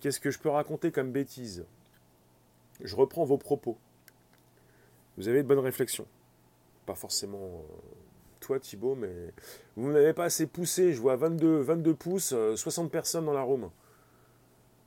[0.00, 1.64] Qu'est-ce que je peux raconter comme bêtise?
[2.82, 3.78] Je reprends vos propos.
[5.16, 6.06] Vous avez de bonnes réflexions.
[6.84, 8.01] Pas forcément euh,
[8.42, 9.32] toi, Thibaut, mais
[9.76, 10.92] vous n'avez pas assez poussé.
[10.92, 13.70] Je vois 22, 22 pouces, 60 euh, personnes dans la room.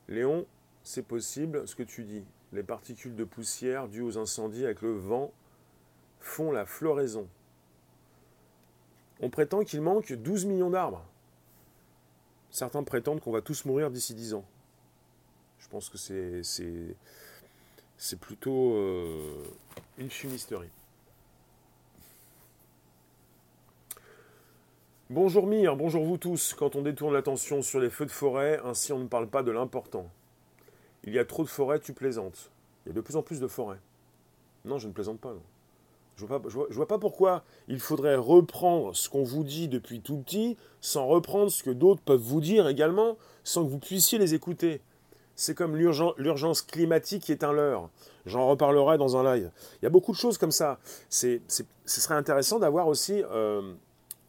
[0.07, 0.45] Léon,
[0.83, 2.23] c'est possible ce que tu dis.
[2.53, 5.31] Les particules de poussière dues aux incendies avec le vent
[6.19, 7.27] font la floraison.
[9.21, 11.03] On prétend qu'il manque 12 millions d'arbres.
[12.51, 14.45] Certains prétendent qu'on va tous mourir d'ici 10 ans.
[15.59, 16.41] Je pense que c'est,
[17.97, 19.43] c'est, plutôt euh,
[19.97, 20.69] une fumisterie.
[25.11, 26.55] Bonjour Mire, bonjour vous tous.
[26.57, 29.51] Quand on détourne l'attention sur les feux de forêt, ainsi on ne parle pas de
[29.51, 30.09] l'important.
[31.03, 32.49] Il y a trop de forêts, tu plaisantes.
[32.83, 33.77] Il y a de plus en plus de forêts.
[34.65, 35.35] Non, je ne plaisante pas.
[36.15, 36.41] Je ne vois,
[36.71, 41.51] vois, pas pourquoi il faudrait reprendre ce qu'on vous dit depuis tout petit, sans reprendre
[41.51, 44.81] ce que d'autres peuvent vous dire également, sans que vous puissiez les écouter.
[45.35, 47.91] C'est comme l'urgence climatique qui est un leurre.
[48.25, 49.51] J'en reparlerai dans un live.
[49.79, 50.79] Il y a beaucoup de choses comme ça.
[51.09, 51.39] ce
[51.85, 53.75] serait intéressant d'avoir aussi euh,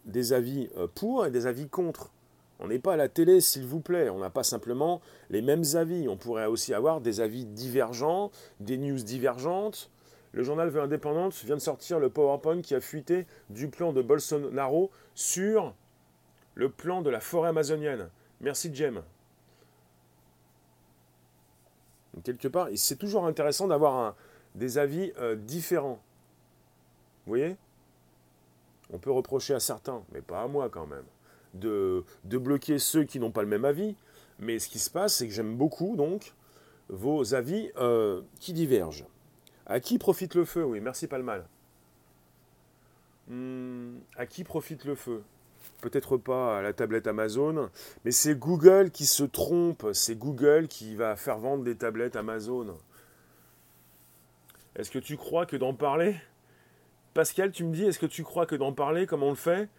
[0.07, 2.11] des avis euh, pour et des avis contre.
[2.59, 4.09] On n'est pas à la télé, s'il vous plaît.
[4.09, 6.09] On n'a pas simplement les mêmes avis.
[6.09, 9.90] On pourrait aussi avoir des avis divergents, des news divergentes.
[10.33, 14.03] Le journal The Independent vient de sortir le PowerPoint qui a fuité du plan de
[14.03, 15.75] Bolsonaro sur
[16.55, 18.09] le plan de la forêt amazonienne.
[18.40, 19.03] Merci, Jem.
[22.25, 24.14] quelque part, c'est toujours intéressant d'avoir
[24.55, 26.01] des avis euh, différents.
[27.27, 27.57] Vous voyez?
[28.92, 31.05] On peut reprocher à certains, mais pas à moi quand même,
[31.55, 33.96] de, bloquer ceux qui n'ont pas le même avis.
[34.38, 36.35] Mais ce qui se passe, c'est que j'aime beaucoup donc
[36.88, 39.07] vos avis euh, qui divergent.
[39.64, 40.64] À qui profite le feu?
[40.64, 41.46] Oui, merci pas le mal.
[43.29, 45.22] Hmm, à qui profite le feu?
[45.81, 47.70] Peut-être pas à la tablette Amazon,
[48.05, 49.87] mais c'est Google qui se trompe.
[49.92, 52.77] C'est Google qui va faire vendre des tablettes Amazon.
[54.77, 56.16] Est-ce que tu crois que d'en parler?
[57.16, 59.70] Pascal, tu me dis, est-ce que tu crois que d'en parler, comme on le fait,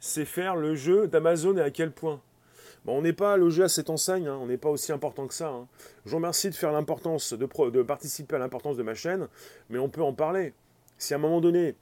[0.00, 2.20] c'est faire le jeu d'Amazon et à quel point?
[2.84, 4.36] On n'est pas logé à cette enseigne, hein.
[4.42, 5.50] on n'est pas aussi important que ça.
[5.50, 5.68] Hein.
[6.04, 9.28] Je vous remercie de faire l'importance, de, de participer à l'importance de ma chaîne,
[9.70, 10.52] mais on peut en parler.
[10.96, 11.76] Si à un moment donné,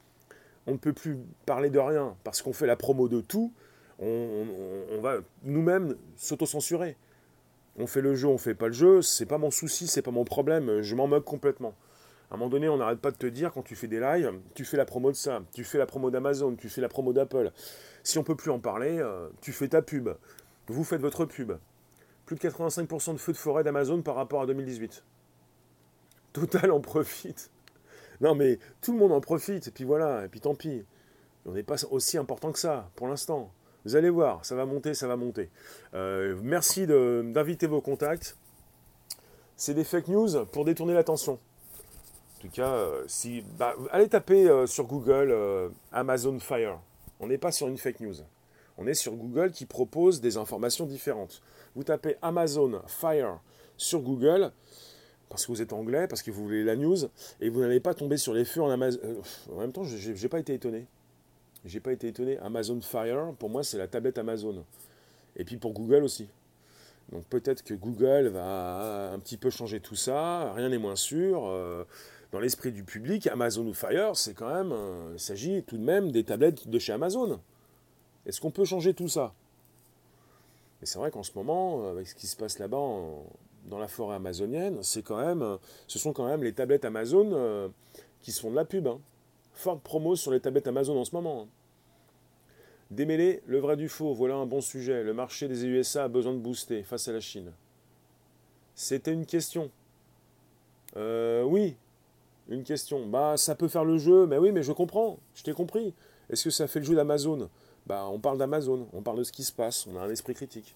[0.67, 3.51] on ne peut plus parler de rien parce qu'on fait la promo de tout,
[3.97, 4.45] on,
[5.01, 6.97] va nous-mêmes s'auto-censurer.
[7.79, 10.11] On fait le jeu, on fait pas le jeu, c'est pas mon souci, c'est pas
[10.11, 11.73] mon problème, je m'en moque complètement.
[12.29, 14.33] À un moment donné, on n'arrête pas de te dire, quand tu fais des lives,
[14.53, 17.13] tu fais la promo de ça, tu fais la promo d'Amazon, tu fais la promo
[17.13, 17.51] d'Apple.
[18.03, 20.09] Si on peut plus en parler, euh, tu fais ta pub.
[20.67, 21.53] Vous faites votre pub.
[22.25, 25.03] Plus de 85% de feux de forêt d'Amazon par rapport à 2018.
[26.33, 27.49] Total en profite.
[28.19, 30.83] Non mais tout le monde en profite, et puis voilà, et puis tant pis.
[31.45, 33.53] On n'est pas aussi important que ça, pour l'instant.
[33.85, 35.49] Vous allez voir, ça va monter, ça va monter.
[35.93, 38.35] Euh, merci d'inviter vos contacts.
[39.55, 41.39] C'est des fake news pour détourner l'attention.
[42.37, 46.79] En tout cas, euh, si, bah, allez taper euh, sur Google euh, Amazon Fire.
[47.19, 48.13] On n'est pas sur une fake news.
[48.77, 51.41] On est sur Google qui propose des informations différentes.
[51.75, 53.39] Vous tapez Amazon Fire
[53.75, 54.51] sur Google
[55.29, 56.95] parce que vous êtes anglais, parce que vous voulez la news,
[57.41, 58.99] et vous n'allez pas tomber sur les feux en Amazon.
[59.51, 60.85] en même temps, je n'ai pas été étonné.
[61.65, 62.37] J'ai pas été étonné.
[62.37, 64.63] Amazon Fire, pour moi, c'est la tablette Amazon.
[65.35, 66.29] Et puis pour Google aussi.
[67.11, 70.53] Donc peut-être que Google va un petit peu changer tout ça.
[70.53, 71.51] Rien n'est moins sûr
[72.31, 75.83] dans l'esprit du public, Amazon ou Fire, c'est quand même, euh, il s'agit tout de
[75.83, 77.39] même des tablettes de chez Amazon.
[78.25, 79.33] Est-ce qu'on peut changer tout ça?
[80.81, 82.77] Et c'est vrai qu'en ce moment, euh, avec ce qui se passe là-bas
[83.65, 87.71] dans la forêt amazonienne, c'est quand même, euh, ce sont quand même les tablettes Amazon
[88.21, 88.87] qui se font de la pub.
[88.87, 88.99] Hein.
[89.53, 91.43] Forte promo sur les tablettes Amazon en ce moment.
[91.43, 91.47] Hein.
[92.91, 95.03] Démêler le vrai du faux, voilà un bon sujet.
[95.03, 97.51] Le marché des USA a besoin de booster face à la Chine.
[98.75, 99.71] C'était une question.
[100.95, 101.75] Euh, oui,
[102.49, 103.05] une question.
[103.07, 105.93] Bah, ça peut faire le jeu, mais oui, mais je comprends, je t'ai compris.
[106.29, 107.49] Est-ce que ça fait le jeu d'Amazon?
[107.85, 110.33] Bah, on parle d'Amazon, on parle de ce qui se passe, on a un esprit
[110.33, 110.75] critique.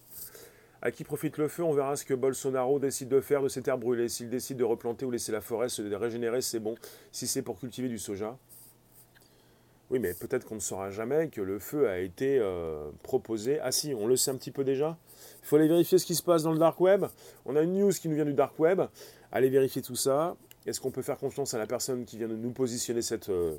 [0.84, 1.62] À qui profite le feu?
[1.62, 4.08] On verra ce que Bolsonaro décide de faire de ces terres brûlées.
[4.08, 6.74] S'il décide de replanter ou laisser la forêt se régénérer, c'est bon.
[7.12, 8.36] Si c'est pour cultiver du soja.
[9.90, 13.60] Oui, mais peut-être qu'on ne saura jamais que le feu a été euh, proposé.
[13.60, 14.96] Ah si, on le sait un petit peu déjà.
[15.42, 17.04] Il faut aller vérifier ce qui se passe dans le dark web.
[17.46, 18.80] On a une news qui nous vient du dark web.
[19.30, 20.34] Allez vérifier tout ça.
[20.66, 23.56] Est-ce qu'on peut faire confiance à la personne qui vient de nous positionner cette, euh,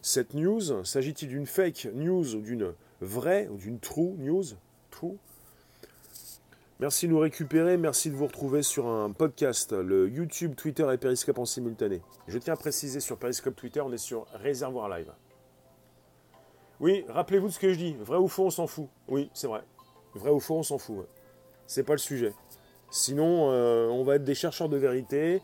[0.00, 0.84] cette news?
[0.84, 4.44] S'agit-il d'une fake news ou d'une vraie ou d'une true news?
[4.90, 5.18] True
[6.78, 10.98] Merci de nous récupérer, merci de vous retrouver sur un podcast, le YouTube, Twitter et
[10.98, 12.02] Periscope en simultané.
[12.28, 15.10] Je tiens à préciser sur Periscope Twitter, on est sur Réservoir Live.
[16.78, 17.96] Oui, rappelez-vous de ce que je dis.
[18.00, 18.88] Vrai ou faux, on s'en fout.
[19.08, 19.62] Oui, c'est vrai.
[20.14, 21.06] Vrai ou faux, on s'en fout.
[21.66, 22.34] C'est pas le sujet.
[22.90, 25.40] Sinon, euh, on va être des chercheurs de vérité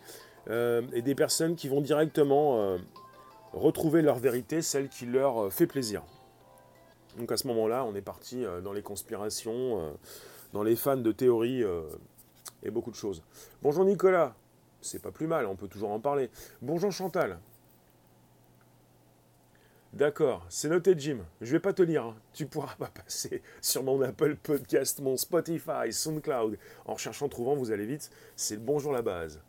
[0.49, 2.79] euh, et des personnes qui vont directement euh,
[3.53, 6.03] retrouver leur vérité, celle qui leur euh, fait plaisir.
[7.19, 9.95] Donc à ce moment-là, on est parti dans les conspirations,
[10.55, 11.63] dans les fans de théorie
[12.63, 13.23] et beaucoup de choses.
[13.61, 14.35] Bonjour Nicolas,
[14.81, 16.31] c'est pas plus mal, on peut toujours en parler.
[16.63, 17.39] Bonjour Chantal.
[19.93, 21.19] D'accord, c'est noté Jim.
[21.43, 22.07] Je vais pas te lire.
[22.07, 22.17] Hein.
[22.33, 26.57] Tu pourras pas passer sur mon Apple Podcast, mon Spotify, SoundCloud.
[26.87, 28.11] En recherchant, trouvant, vous allez vite.
[28.35, 29.43] C'est bonjour la base.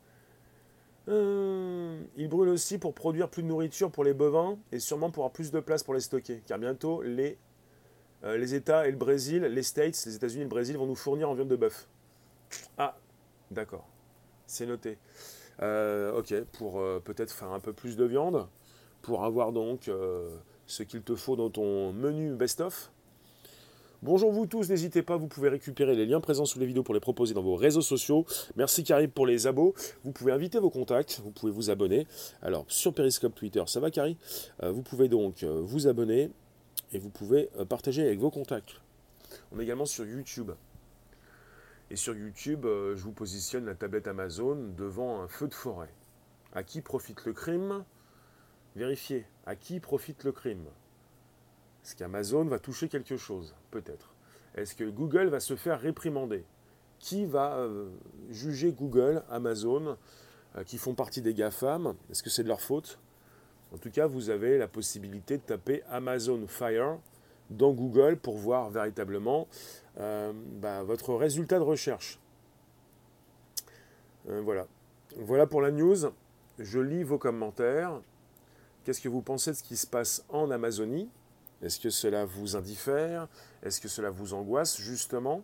[1.09, 5.23] Euh, il brûle aussi pour produire plus de nourriture pour les bovins et sûrement pour
[5.23, 6.41] avoir plus de place pour les stocker.
[6.45, 7.37] Car bientôt, les,
[8.23, 10.95] euh, les États et le Brésil, les States, les États-Unis et le Brésil vont nous
[10.95, 11.87] fournir en viande de bœuf.
[12.77, 12.97] Ah,
[13.51, 13.87] d'accord.
[14.47, 14.97] C'est noté.
[15.61, 18.47] Euh, ok, pour peut-être faire un peu plus de viande,
[19.01, 19.89] pour avoir donc
[20.65, 22.92] ce qu'il te faut dans ton menu best-of.
[24.03, 26.93] Bonjour vous tous, n'hésitez pas, vous pouvez récupérer les liens présents sous les vidéos pour
[26.93, 28.25] les proposer dans vos réseaux sociaux.
[28.57, 29.73] Merci Carrie pour les abos.
[30.03, 32.05] Vous pouvez inviter vos contacts, vous pouvez vous abonner.
[32.41, 34.17] Alors sur Periscope Twitter, ça va Carrie
[34.61, 36.31] euh, Vous pouvez donc euh, vous abonner
[36.91, 38.81] et vous pouvez euh, partager avec vos contacts.
[39.53, 40.51] On est également sur YouTube.
[41.89, 45.93] Et sur YouTube, je vous positionne la tablette Amazon devant un feu de forêt.
[46.53, 47.85] À qui profite le crime?
[48.75, 49.25] Vérifiez.
[49.45, 50.65] À qui profite le crime?
[51.83, 54.13] Est-ce qu'Amazon va toucher quelque chose Peut-être?
[54.55, 56.45] Est-ce que Google va se faire réprimander?
[56.99, 57.89] Qui va euh,
[58.29, 59.97] juger Google, Amazon,
[60.55, 61.95] euh, qui font partie des GAFAM?
[62.09, 62.99] Est-ce que c'est de leur faute?
[63.73, 66.99] En tout cas, vous avez la possibilité de taper Amazon Fire
[67.49, 69.47] dans Google pour voir véritablement
[69.99, 72.19] euh, bah, votre résultat de recherche.
[74.25, 74.67] voilà.
[75.17, 76.11] Voilà pour la news.
[76.59, 77.99] Je lis vos commentaires.
[78.83, 81.09] Qu'est-ce que vous pensez de ce qui se passe en Amazonie?
[81.63, 83.27] Est-ce que cela vous indiffère?
[83.63, 85.43] Est-ce que cela vous angoisse justement?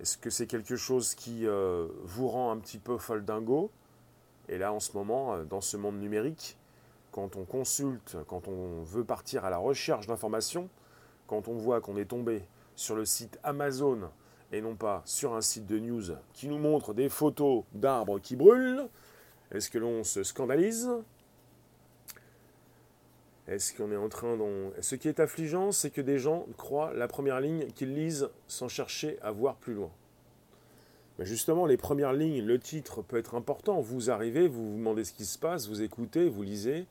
[0.00, 3.70] Est-ce que c'est quelque chose qui euh, vous rend un petit peu folle dingo
[4.48, 6.56] Et là, en ce moment, euh, dans ce monde numérique,
[7.10, 10.70] quand on consulte, quand on veut partir à la recherche d'informations,
[11.26, 12.42] quand on voit qu'on est tombé
[12.74, 14.10] sur le site Amazon
[14.52, 18.36] et non pas sur un site de news qui nous montre des photos d'arbres qui
[18.36, 18.88] brûlent,
[19.50, 20.90] est-ce que l'on se scandalise?
[23.48, 24.70] Est-ce qu'on est en train d'en...
[24.80, 28.68] Ce qui est affligeant, c'est que des gens croient la première ligne qu'ils lisent sans
[28.68, 29.90] chercher à voir plus loin.
[31.18, 33.80] Mais justement, les premières lignes, le titre peut être important.
[33.80, 36.86] Vous arrivez, vous vous demandez ce qui se passe, vous écoutez, vous lisez.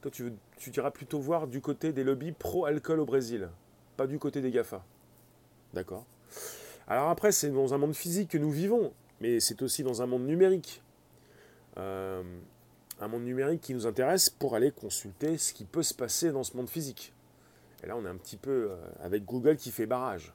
[0.00, 3.48] Toi, tu, tu iras plutôt voir du côté des lobbies pro-alcool au Brésil,
[3.96, 4.84] pas du côté des GAFA.
[5.74, 6.06] D'accord?
[6.86, 10.06] Alors après, c'est dans un monde physique que nous vivons, mais c'est aussi dans un
[10.06, 10.82] monde numérique.
[11.76, 12.22] Euh,
[13.00, 16.42] un monde numérique qui nous intéresse pour aller consulter ce qui peut se passer dans
[16.42, 17.12] ce monde physique.
[17.82, 20.34] Et là, on est un petit peu euh, avec Google qui fait barrage.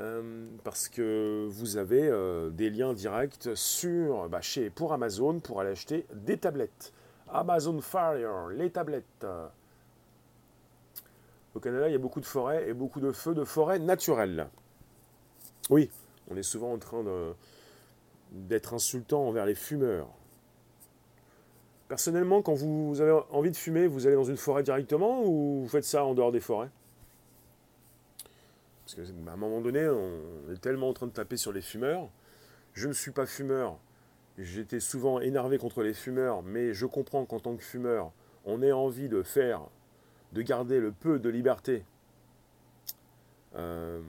[0.00, 5.60] Euh, parce que vous avez euh, des liens directs sur, bah, chez, pour Amazon pour
[5.60, 6.92] aller acheter des tablettes.
[7.28, 9.26] Amazon Fire, les tablettes.
[11.54, 14.48] Au Canada, il y a beaucoup de forêts et beaucoup de feux de forêt naturels.
[15.70, 15.88] Oui,
[16.28, 17.04] on est souvent en train
[18.32, 20.08] d'être insultant envers les fumeurs.
[21.88, 25.68] Personnellement, quand vous avez envie de fumer, vous allez dans une forêt directement ou vous
[25.68, 26.70] faites ça en dehors des forêts?
[28.84, 32.08] Parce qu'à un moment donné, on est tellement en train de taper sur les fumeurs.
[32.72, 33.78] Je ne suis pas fumeur.
[34.36, 38.10] J'étais souvent énervé contre les fumeurs, mais je comprends qu'en tant que fumeur,
[38.44, 39.62] on ait envie de faire,
[40.32, 41.84] de garder le peu de liberté,
[43.54, 44.00] euh,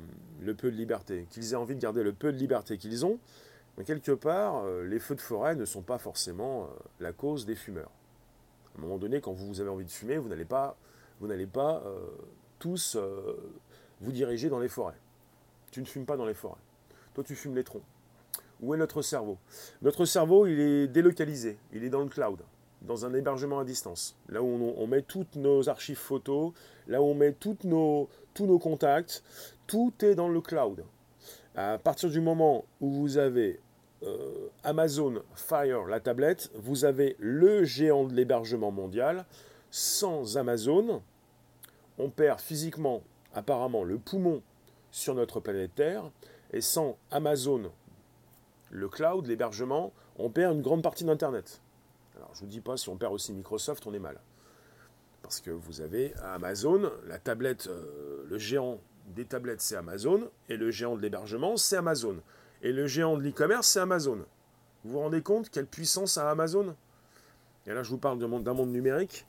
[0.41, 3.19] le peu de liberté, qu'ils aient envie de garder le peu de liberté qu'ils ont,
[3.77, 6.67] mais quelque part, euh, les feux de forêt ne sont pas forcément euh,
[6.99, 7.91] la cause des fumeurs.
[8.73, 10.77] À un moment donné, quand vous avez envie de fumer, vous n'allez pas,
[11.19, 11.99] vous n'allez pas euh,
[12.59, 12.97] tous
[14.01, 14.97] vous diriger dans les forêts.
[15.71, 16.59] Tu ne fumes pas dans les forêts.
[17.13, 17.83] Toi, tu fumes les troncs.
[18.61, 19.37] Où est notre cerveau?
[19.81, 21.57] Notre cerveau, il est délocalisé.
[21.73, 22.39] Il est dans le cloud,
[22.81, 24.15] dans un hébergement à distance.
[24.29, 26.53] Là où on, met toutes nos archives photos,
[26.87, 29.23] là où on met tous nos contacts,
[29.67, 30.83] tout est dans le cloud.
[31.55, 33.59] À partir du moment où vous avez
[34.05, 39.25] euh, Amazon Fire, la tablette, vous avez le géant de l'hébergement mondial.
[39.71, 41.01] Sans Amazon,
[41.97, 43.01] on perd physiquement,
[43.33, 44.41] apparemment, le poumon
[44.91, 46.03] sur notre planète Terre.
[46.53, 47.71] Et sans Amazon,
[48.69, 51.61] le cloud, l'hébergement, on perd une grande partie d'Internet.
[52.15, 54.19] Alors je ne vous dis pas, si on perd aussi Microsoft, on est mal.
[55.21, 60.57] Parce que vous avez Amazon, la tablette, euh, le géant des tablettes, c'est Amazon, et
[60.57, 62.17] le géant de l'hébergement, c'est Amazon.
[62.61, 64.25] Et le géant de l'e-commerce, c'est Amazon.
[64.83, 66.75] Vous vous rendez compte quelle puissance a Amazon?
[67.65, 69.25] Et là, je vous parle d'un monde, numérique.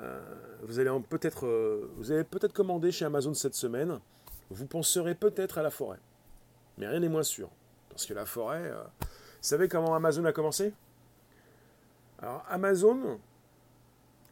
[0.00, 0.20] Euh,
[0.62, 4.00] vous allez peut-être euh, peut-être commandé chez Amazon cette semaine.
[4.50, 5.98] Vous penserez peut-être à la forêt.
[6.78, 7.50] Mais rien n'est moins sûr.
[7.88, 8.70] Parce que la forêt...
[8.70, 9.06] Euh, vous
[9.46, 10.72] savez comment Amazon a commencé?
[12.18, 13.18] Alors, Amazon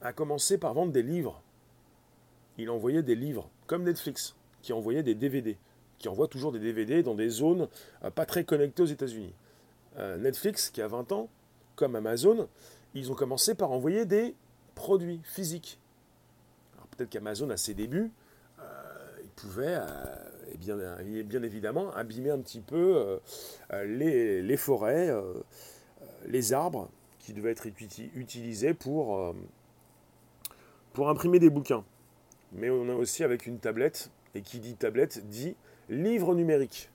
[0.03, 1.43] a commencé par vendre des livres.
[2.59, 5.57] Il envoyait des livres, comme Netflix, qui envoyait des DVD
[5.99, 7.69] qui envoie toujours des DVD dans des zones
[8.05, 9.35] euh, pas très connectées aux États-Unis.
[9.99, 11.29] Euh, Netflix, qui a 20 ans,
[11.77, 12.49] comme Amazon,
[12.95, 14.35] ils ont commencé par envoyer des
[14.75, 15.79] produits physiques.
[16.77, 18.11] Alors peut-être qu'Amazon, à ses débuts,
[18.61, 18.63] euh,
[19.23, 19.79] il pouvait,
[20.53, 20.77] eh bien,
[21.25, 23.21] bien, évidemment, abîmer un petit peu
[23.85, 25.13] les, les, forêts,
[26.27, 26.89] les arbres
[27.19, 29.35] qui devaient être utilisés pour,
[30.93, 31.85] pour imprimer des bouquins.
[32.53, 35.55] Mais on a aussi avec une tablette, et qui dit tablette dit
[35.89, 36.91] livre numérique.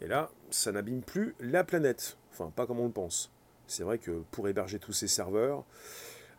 [0.00, 2.16] Et là, ça n'abîme plus la planète.
[2.32, 3.30] Enfin, pas comme on le pense.
[3.66, 5.64] C'est vrai que pour héberger tous ces serveurs,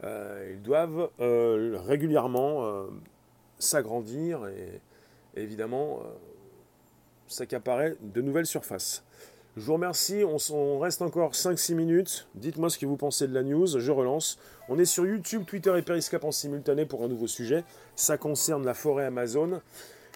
[0.03, 2.88] euh, ils doivent euh, régulièrement euh,
[3.60, 4.82] s'agrandir et,
[5.36, 6.01] évidemment
[7.28, 9.03] s'accaparer de nouvelles surfaces.
[9.55, 12.28] Je vous remercie, on, on reste encore 5-6 minutes.
[12.34, 14.39] Dites-moi ce que vous pensez de la news, je relance.
[14.68, 17.64] On est sur YouTube, Twitter et Periscope en simultané pour un nouveau sujet.
[17.95, 19.62] Ça concerne la forêt Amazon.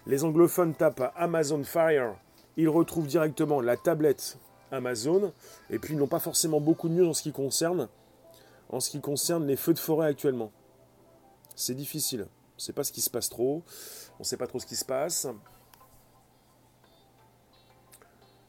[0.08, 2.16] Les anglophones tapent Amazon Fire,
[2.58, 4.38] ils retrouvent directement la tablette
[4.72, 5.34] Amazon,
[5.70, 7.88] et puis ils n'ont pas forcément beaucoup de news en ce qui concerne,
[8.70, 10.52] en ce qui concerne les feux de forêt actuellement.
[11.56, 12.22] C'est difficile.
[12.22, 13.64] On ne sait pas ce qui se passe trop.
[14.18, 15.28] On ne sait pas trop ce qui se passe.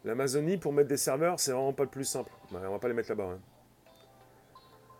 [0.04, 2.32] L'Amazonie, pour mettre des serveurs, c'est vraiment pas le plus simple.
[2.52, 3.24] on va pas les mettre là-bas.
[3.24, 3.40] Hein.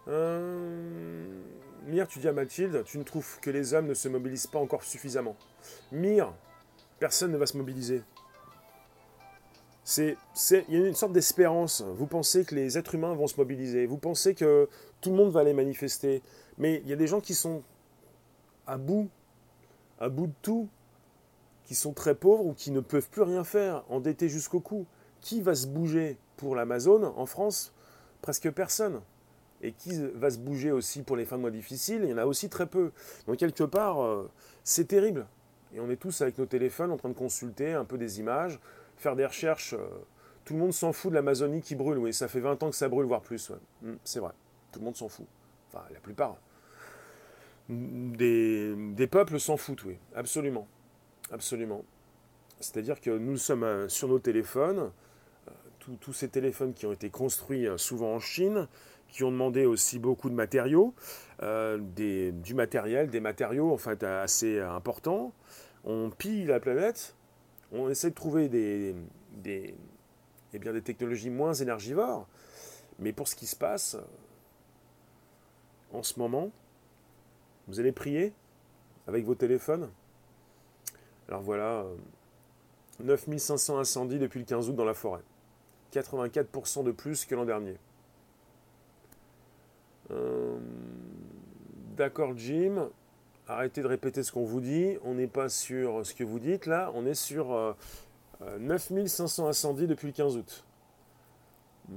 [0.09, 1.43] Euh...
[1.87, 4.61] Mire, tu dis à Mathilde, tu ne trouves que les hommes ne se mobilisent pas
[4.61, 5.37] encore suffisamment.
[5.91, 6.33] Mire,
[7.01, 8.03] personne ne va se mobiliser.
[9.99, 10.17] Il
[10.69, 11.83] y a une sorte d'espérance.
[11.83, 13.87] Vous pensez que les êtres humains vont se mobiliser.
[13.87, 14.69] Vous pensez que
[15.01, 16.23] tout le monde va aller manifester.
[16.57, 17.65] Mais il y a des gens qui sont
[18.67, 19.11] à bout,
[19.99, 20.69] à bout de tout,
[21.65, 24.87] qui sont très pauvres ou qui ne peuvent plus rien faire, endettés jusqu'au cou.
[25.21, 27.73] Qui va se bouger pour l'Amazon en France?
[28.23, 29.01] Presque personne.
[29.63, 32.19] Et qui va se bouger aussi pour les fins de mois difficiles Il y en
[32.19, 32.91] a aussi très peu.
[33.27, 34.29] Donc quelque part, euh,
[34.65, 35.27] c'est terrible.
[35.75, 38.59] Et on est tous avec nos téléphones en train de consulter un peu des images,
[38.97, 39.75] faire des recherches.
[39.75, 39.87] Euh,
[40.45, 42.13] tout le monde s'en fout de l'Amazonie qui brûle, oui.
[42.13, 43.53] Ça fait 20 ans que ça brûle, voire plus.
[43.83, 44.33] Hmm, c'est vrai.
[44.73, 45.27] Tout le monde s'en fout.
[45.73, 46.37] Enfin, la plupart.
[47.69, 49.97] Des, des peuples s'en foutent, oui.
[50.17, 50.67] Absolument.
[51.31, 51.85] Absolument.
[52.59, 54.91] C'est-à-dire que nous sommes euh, sur nos téléphones,
[56.01, 58.69] tous ces téléphones qui ont été construits souvent en Chine,
[59.13, 60.95] qui ont demandé aussi beaucoup de matériaux,
[61.43, 65.33] euh, du matériel, des matériaux en fait assez importants.
[65.85, 67.15] On pille la planète,
[67.73, 68.95] on essaie de trouver des,
[69.45, 72.27] eh bien, des technologies moins énergivores,
[72.99, 73.97] mais pour ce qui se passe
[75.93, 76.51] en ce moment,
[77.69, 78.33] vous allez prier
[79.07, 79.91] avec vos téléphones.
[81.29, 81.85] Alors voilà,
[83.01, 85.23] 9500 incendies depuis le 15 août dans la forêt.
[85.93, 87.77] 84% de plus que l'an dernier.
[90.11, 90.59] Euh,
[91.97, 92.91] d'accord Jim,
[93.47, 96.67] arrêtez de répéter ce qu'on vous dit, on n'est pas sur ce que vous dites
[96.67, 97.77] là, on est sur
[98.59, 100.65] 9500 euh, euh, incendies depuis le 15 août.
[101.89, 101.95] Hmm,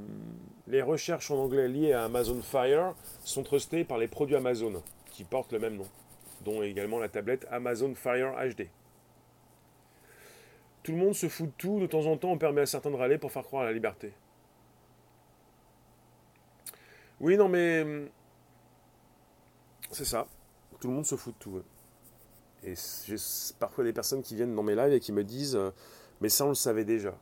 [0.68, 2.93] les recherches en anglais liées à Amazon Fire
[3.24, 4.82] sont trustées par les produits Amazon,
[5.12, 5.88] qui portent le même nom,
[6.43, 8.68] dont également la tablette Amazon Fire HD.
[10.84, 12.91] Tout le monde se fout de tout, de temps en temps on permet à certains
[12.91, 14.14] de râler pour faire croire à la liberté.
[17.20, 17.82] Oui, non, mais.
[17.82, 18.09] Hum,
[19.91, 20.28] c'est ça.
[20.80, 21.61] Tout le monde se fout de tout.
[22.63, 22.74] Et
[23.05, 23.16] j'ai
[23.59, 25.72] parfois des personnes qui viennent dans mes lives et qui me disent euh,
[26.22, 27.18] Mais ça, on le savait déjà.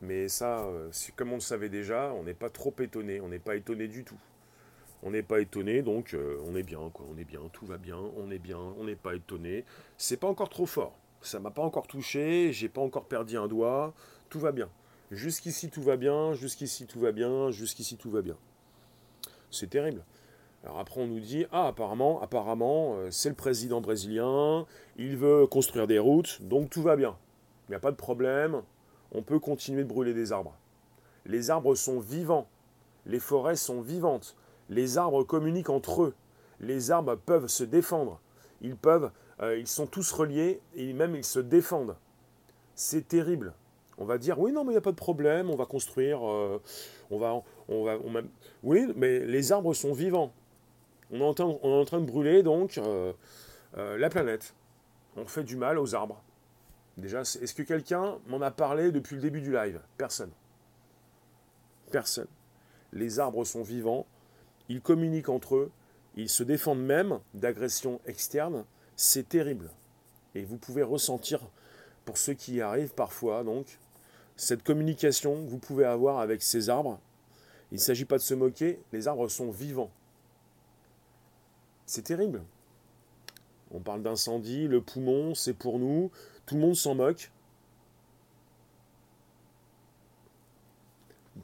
[0.00, 3.20] Mais ça, euh, comme on le savait déjà, on n'est pas trop étonné.
[3.20, 4.18] On n'est pas étonné du tout.
[5.02, 7.06] On n'est pas étonné, donc euh, on est bien, quoi.
[7.10, 9.64] On est bien, tout va bien, on est bien, on n'est pas étonné.
[9.96, 10.98] C'est pas encore trop fort.
[11.22, 13.94] Ça m'a pas encore touché, j'ai pas encore perdu un doigt.
[14.28, 14.68] Tout va bien.
[15.10, 18.36] Jusqu'ici, tout va bien, jusqu'ici, tout va bien, jusqu'ici, tout va bien.
[19.50, 20.04] C'est terrible.
[20.64, 25.46] Alors après, on nous dit ah apparemment, apparemment, euh, c'est le président brésilien, il veut
[25.46, 27.16] construire des routes, donc tout va bien.
[27.68, 28.62] Il n'y a pas de problème,
[29.12, 30.54] on peut continuer de brûler des arbres.
[31.24, 32.46] Les arbres sont vivants,
[33.06, 34.36] les forêts sont vivantes,
[34.68, 36.14] les arbres communiquent entre eux,
[36.60, 38.20] les arbres peuvent se défendre,
[38.60, 41.96] ils peuvent, euh, ils sont tous reliés et même ils se défendent.
[42.74, 43.54] C'est terrible.
[43.96, 46.26] On va dire oui non mais il n'y a pas de problème, on va construire,
[46.26, 46.60] euh,
[47.10, 47.42] on va,
[48.62, 50.32] oui, mais les arbres sont vivants.
[51.10, 53.12] On est en train, on est en train de brûler donc euh,
[53.76, 54.54] euh, la planète.
[55.16, 56.22] On fait du mal aux arbres.
[56.96, 59.80] Déjà, est-ce que quelqu'un m'en a parlé depuis le début du live?
[59.96, 60.30] Personne.
[61.90, 62.28] Personne.
[62.92, 64.06] Les arbres sont vivants,
[64.68, 65.70] ils communiquent entre eux,
[66.16, 68.64] ils se défendent même d'agressions externes.
[68.96, 69.70] C'est terrible.
[70.34, 71.40] Et vous pouvez ressentir,
[72.04, 73.78] pour ceux qui y arrivent parfois, donc,
[74.36, 77.00] cette communication que vous pouvez avoir avec ces arbres
[77.72, 79.90] il ne s'agit pas de se moquer, les arbres sont vivants.
[81.86, 82.42] C'est terrible.
[83.72, 86.10] On parle d'incendie, le poumon, c'est pour nous,
[86.46, 87.30] tout le monde s'en moque.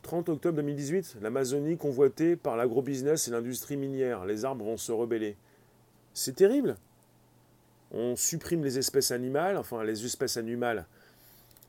[0.02, 4.24] 30 octobre 2018, l'Amazonie convoitée par l'agrobusiness et l'industrie minière.
[4.24, 5.36] Les arbres vont se rebeller.
[6.14, 6.76] C'est terrible.
[7.92, 10.86] On supprime les espèces animales, enfin les espèces animales,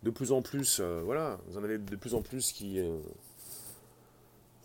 [0.03, 2.97] de plus en plus, euh, voilà, vous en avez de plus en plus qui, euh,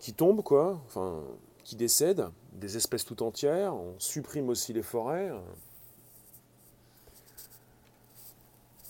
[0.03, 1.23] qui tombent, quoi, enfin,
[1.63, 5.31] qui décèdent, des espèces tout entières, on supprime aussi les forêts.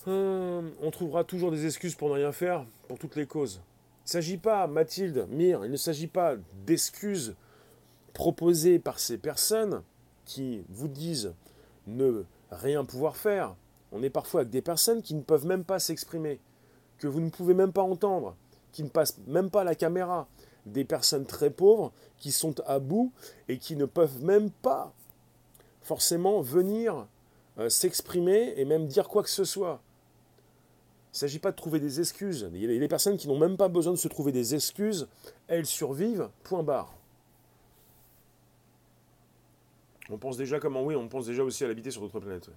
[0.07, 3.61] Hum, on trouvera toujours des excuses pour ne rien faire, pour toutes les causes.
[4.01, 7.37] Il ne s'agit pas, Mathilde, Mire, il ne s'agit pas d'excuses
[8.15, 9.83] proposées par ces personnes
[10.25, 11.35] qui vous disent
[11.87, 13.55] ne rien pouvoir faire.
[13.93, 16.41] On est parfois avec des personnes qui ne peuvent même pas s'exprimer,
[16.97, 18.35] que vous ne pouvez même pas entendre,
[18.73, 20.27] qui ne passent même pas la caméra,
[20.67, 23.13] des personnes très pauvres qui sont à bout
[23.49, 24.93] et qui ne peuvent même pas
[25.83, 27.07] forcément venir
[27.59, 29.81] euh, s'exprimer et même dire quoi que ce soit.
[31.13, 32.49] Il ne s'agit pas de trouver des excuses.
[32.55, 35.09] Il y a des personnes qui n'ont même pas besoin de se trouver des excuses.
[35.47, 36.95] Elles survivent, point barre.
[40.09, 42.51] On pense déjà comment oui, on pense déjà aussi à l'habiter sur d'autres planètes.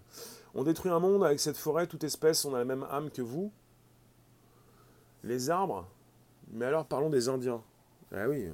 [0.54, 3.22] On détruit un monde avec cette forêt, toute espèce, on a la même âme que
[3.22, 3.52] vous.
[5.24, 5.88] Les arbres,
[6.52, 7.62] mais alors parlons des Indiens.
[8.14, 8.50] Ah oui.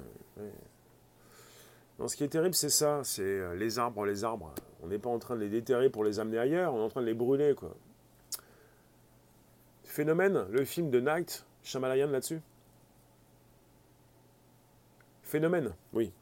[2.06, 4.52] ce qui est terrible, c'est ça, c'est euh, les arbres, les arbres.
[4.82, 6.88] On n'est pas en train de les déterrer pour les amener ailleurs, on est en
[6.88, 7.74] train de les brûler, quoi.
[9.84, 12.40] Phénomène, le film de Night, Shamalayan là-dessus
[15.22, 16.12] Phénomène, oui.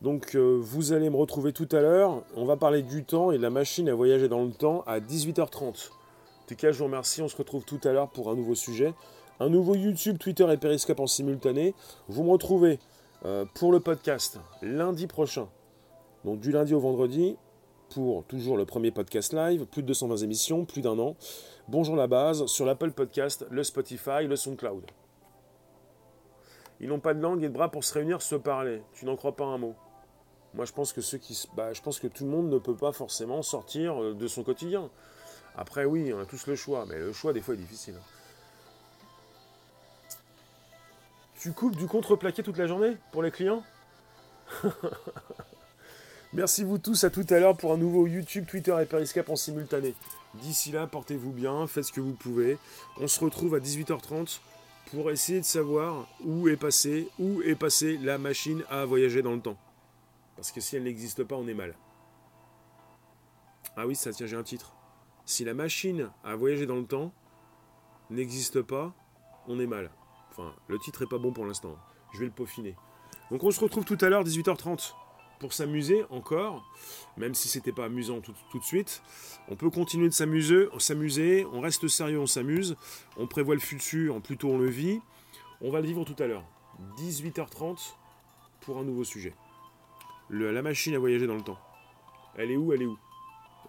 [0.00, 2.22] Donc euh, vous allez me retrouver tout à l'heure.
[2.36, 5.00] On va parler du temps et de la machine à voyager dans le temps à
[5.00, 5.90] 18h30.
[5.90, 7.20] En tout cas, je vous remercie.
[7.20, 8.94] On se retrouve tout à l'heure pour un nouveau sujet.
[9.40, 11.72] Un nouveau YouTube, Twitter et Periscope en simultané.
[12.08, 12.80] Vous me retrouvez
[13.24, 15.48] euh, pour le podcast lundi prochain.
[16.24, 17.36] Donc du lundi au vendredi
[17.94, 19.64] pour toujours le premier podcast live.
[19.66, 21.14] Plus de 220 émissions, plus d'un an.
[21.68, 24.90] Bonjour la base sur l'Apple Podcast, le Spotify, le SoundCloud.
[26.80, 28.82] Ils n'ont pas de langue et de bras pour se réunir, se parler.
[28.92, 29.76] Tu n'en crois pas un mot.
[30.54, 32.74] Moi, je pense que ceux qui, bah, je pense que tout le monde ne peut
[32.74, 34.90] pas forcément sortir euh, de son quotidien.
[35.56, 37.94] Après, oui, on a tous le choix, mais le choix des fois est difficile.
[41.38, 43.62] Tu coupes du contreplaqué toute la journée pour les clients?
[46.32, 49.36] Merci vous tous, à tout à l'heure pour un nouveau YouTube, Twitter et Periscope en
[49.36, 49.94] simultané.
[50.34, 52.58] D'ici là, portez-vous bien, faites ce que vous pouvez.
[53.00, 54.40] On se retrouve à 18h30
[54.90, 59.34] pour essayer de savoir où est passée, où est passée la machine à voyager dans
[59.34, 59.56] le temps.
[60.34, 61.74] Parce que si elle n'existe pas, on est mal.
[63.76, 64.74] Ah oui, ça tient, j'ai un titre.
[65.24, 67.12] Si la machine à voyager dans le temps
[68.10, 68.92] n'existe pas,
[69.46, 69.90] on est mal.
[70.38, 71.76] Enfin, le titre est pas bon pour l'instant.
[72.12, 72.76] Je vais le peaufiner.
[73.30, 74.94] Donc on se retrouve tout à l'heure, 18h30
[75.40, 76.64] pour s'amuser encore,
[77.16, 79.02] même si c'était pas amusant tout, de suite.
[79.48, 82.76] On peut continuer de s'amuser, s'amuser, on reste sérieux, on s'amuse,
[83.16, 85.00] on prévoit le futur, plutôt on le vit.
[85.60, 86.44] On va le vivre tout à l'heure.
[86.98, 87.94] 18h30
[88.60, 89.34] pour un nouveau sujet.
[90.30, 91.58] la machine à voyager dans le temps.
[92.36, 92.98] Elle est où Elle est où?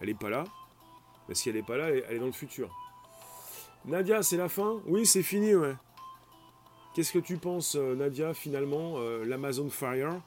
[0.01, 0.45] Elle est pas là.
[1.28, 2.70] Mais si elle est pas là, elle est dans le futur.
[3.86, 4.82] Nadia, c'est la fin?
[4.86, 5.76] Oui, c'est fini, ouais.
[7.00, 10.22] Qu'est-ce que tu penses, euh, Nadia, finalement, euh, l'Amazon Fire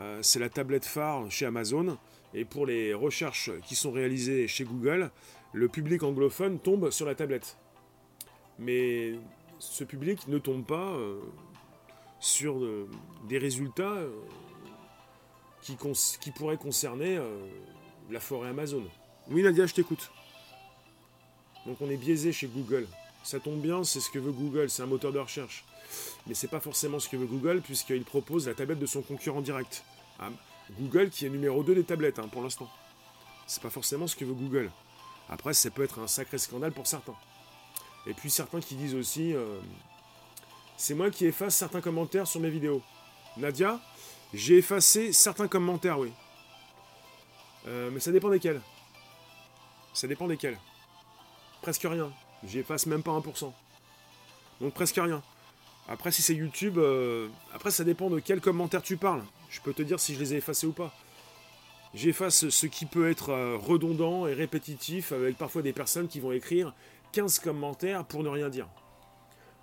[0.00, 1.96] euh, c'est la tablette phare chez Amazon.
[2.34, 5.12] Et pour les recherches qui sont réalisées chez Google,
[5.52, 7.56] le public anglophone tombe sur la tablette.
[8.58, 9.14] Mais
[9.60, 11.20] ce public ne tombe pas euh,
[12.18, 12.56] sur
[13.28, 13.98] des résultats
[15.60, 15.76] qui,
[16.20, 17.20] qui, pourraient concerner
[18.10, 18.82] la forêt Amazon.
[19.30, 20.10] Oui Nadia, je t'écoute.
[21.64, 22.88] Donc on est biaisé chez Google.
[23.22, 25.64] Ça tombe bien, c'est ce que veut Google, c'est un moteur de recherche
[26.26, 29.40] mais c'est pas forcément ce que veut Google puisqu'il propose la tablette de son concurrent
[29.40, 29.84] direct.
[30.18, 30.30] Ah,
[30.78, 32.68] Google qui est numéro 2 des tablettes hein, pour l'instant.
[33.46, 34.70] C'est pas forcément ce que veut Google.
[35.28, 37.16] Après, ça peut être un sacré scandale pour certains.
[38.06, 39.60] Et puis certains qui disent aussi euh,
[40.76, 42.82] c'est moi qui efface certains commentaires sur mes vidéos.
[43.36, 43.80] Nadia,
[44.34, 46.12] j'ai effacé certains commentaires, oui.
[47.68, 48.60] Euh, mais ça dépend desquels.
[49.94, 50.58] Ça dépend desquels.
[51.60, 52.10] Presque rien.
[52.44, 53.52] J'efface même pas 1%.
[54.60, 55.22] Donc presque rien.
[55.88, 59.22] Après, si c'est YouTube, euh, après, ça dépend de quel commentaire tu parles.
[59.50, 60.94] Je peux te dire si je les ai effacés ou pas.
[61.94, 66.32] J'efface ce qui peut être euh, redondant et répétitif, avec parfois des personnes qui vont
[66.32, 66.74] écrire
[67.12, 68.68] 15 commentaires pour ne rien dire.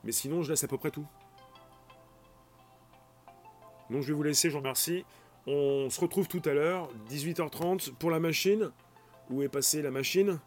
[0.04, 1.08] Mais sinon, je laisse à peu près tout.
[3.90, 5.06] Donc, je vais vous laisser, je vous remercie.
[5.48, 8.72] On se retrouve tout à l'heure, 18h30, pour la machine.
[9.30, 10.40] Où est passée la machine?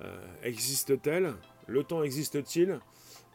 [0.00, 1.34] Euh, Existe-t-elle?
[1.66, 2.80] Le temps existe-t-il?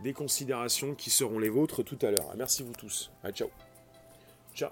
[0.02, 2.34] Des considérations qui seront les vôtres tout à l'heure.
[2.38, 3.12] Merci vous tous.
[3.32, 3.50] ciao.
[4.54, 4.72] Ciao.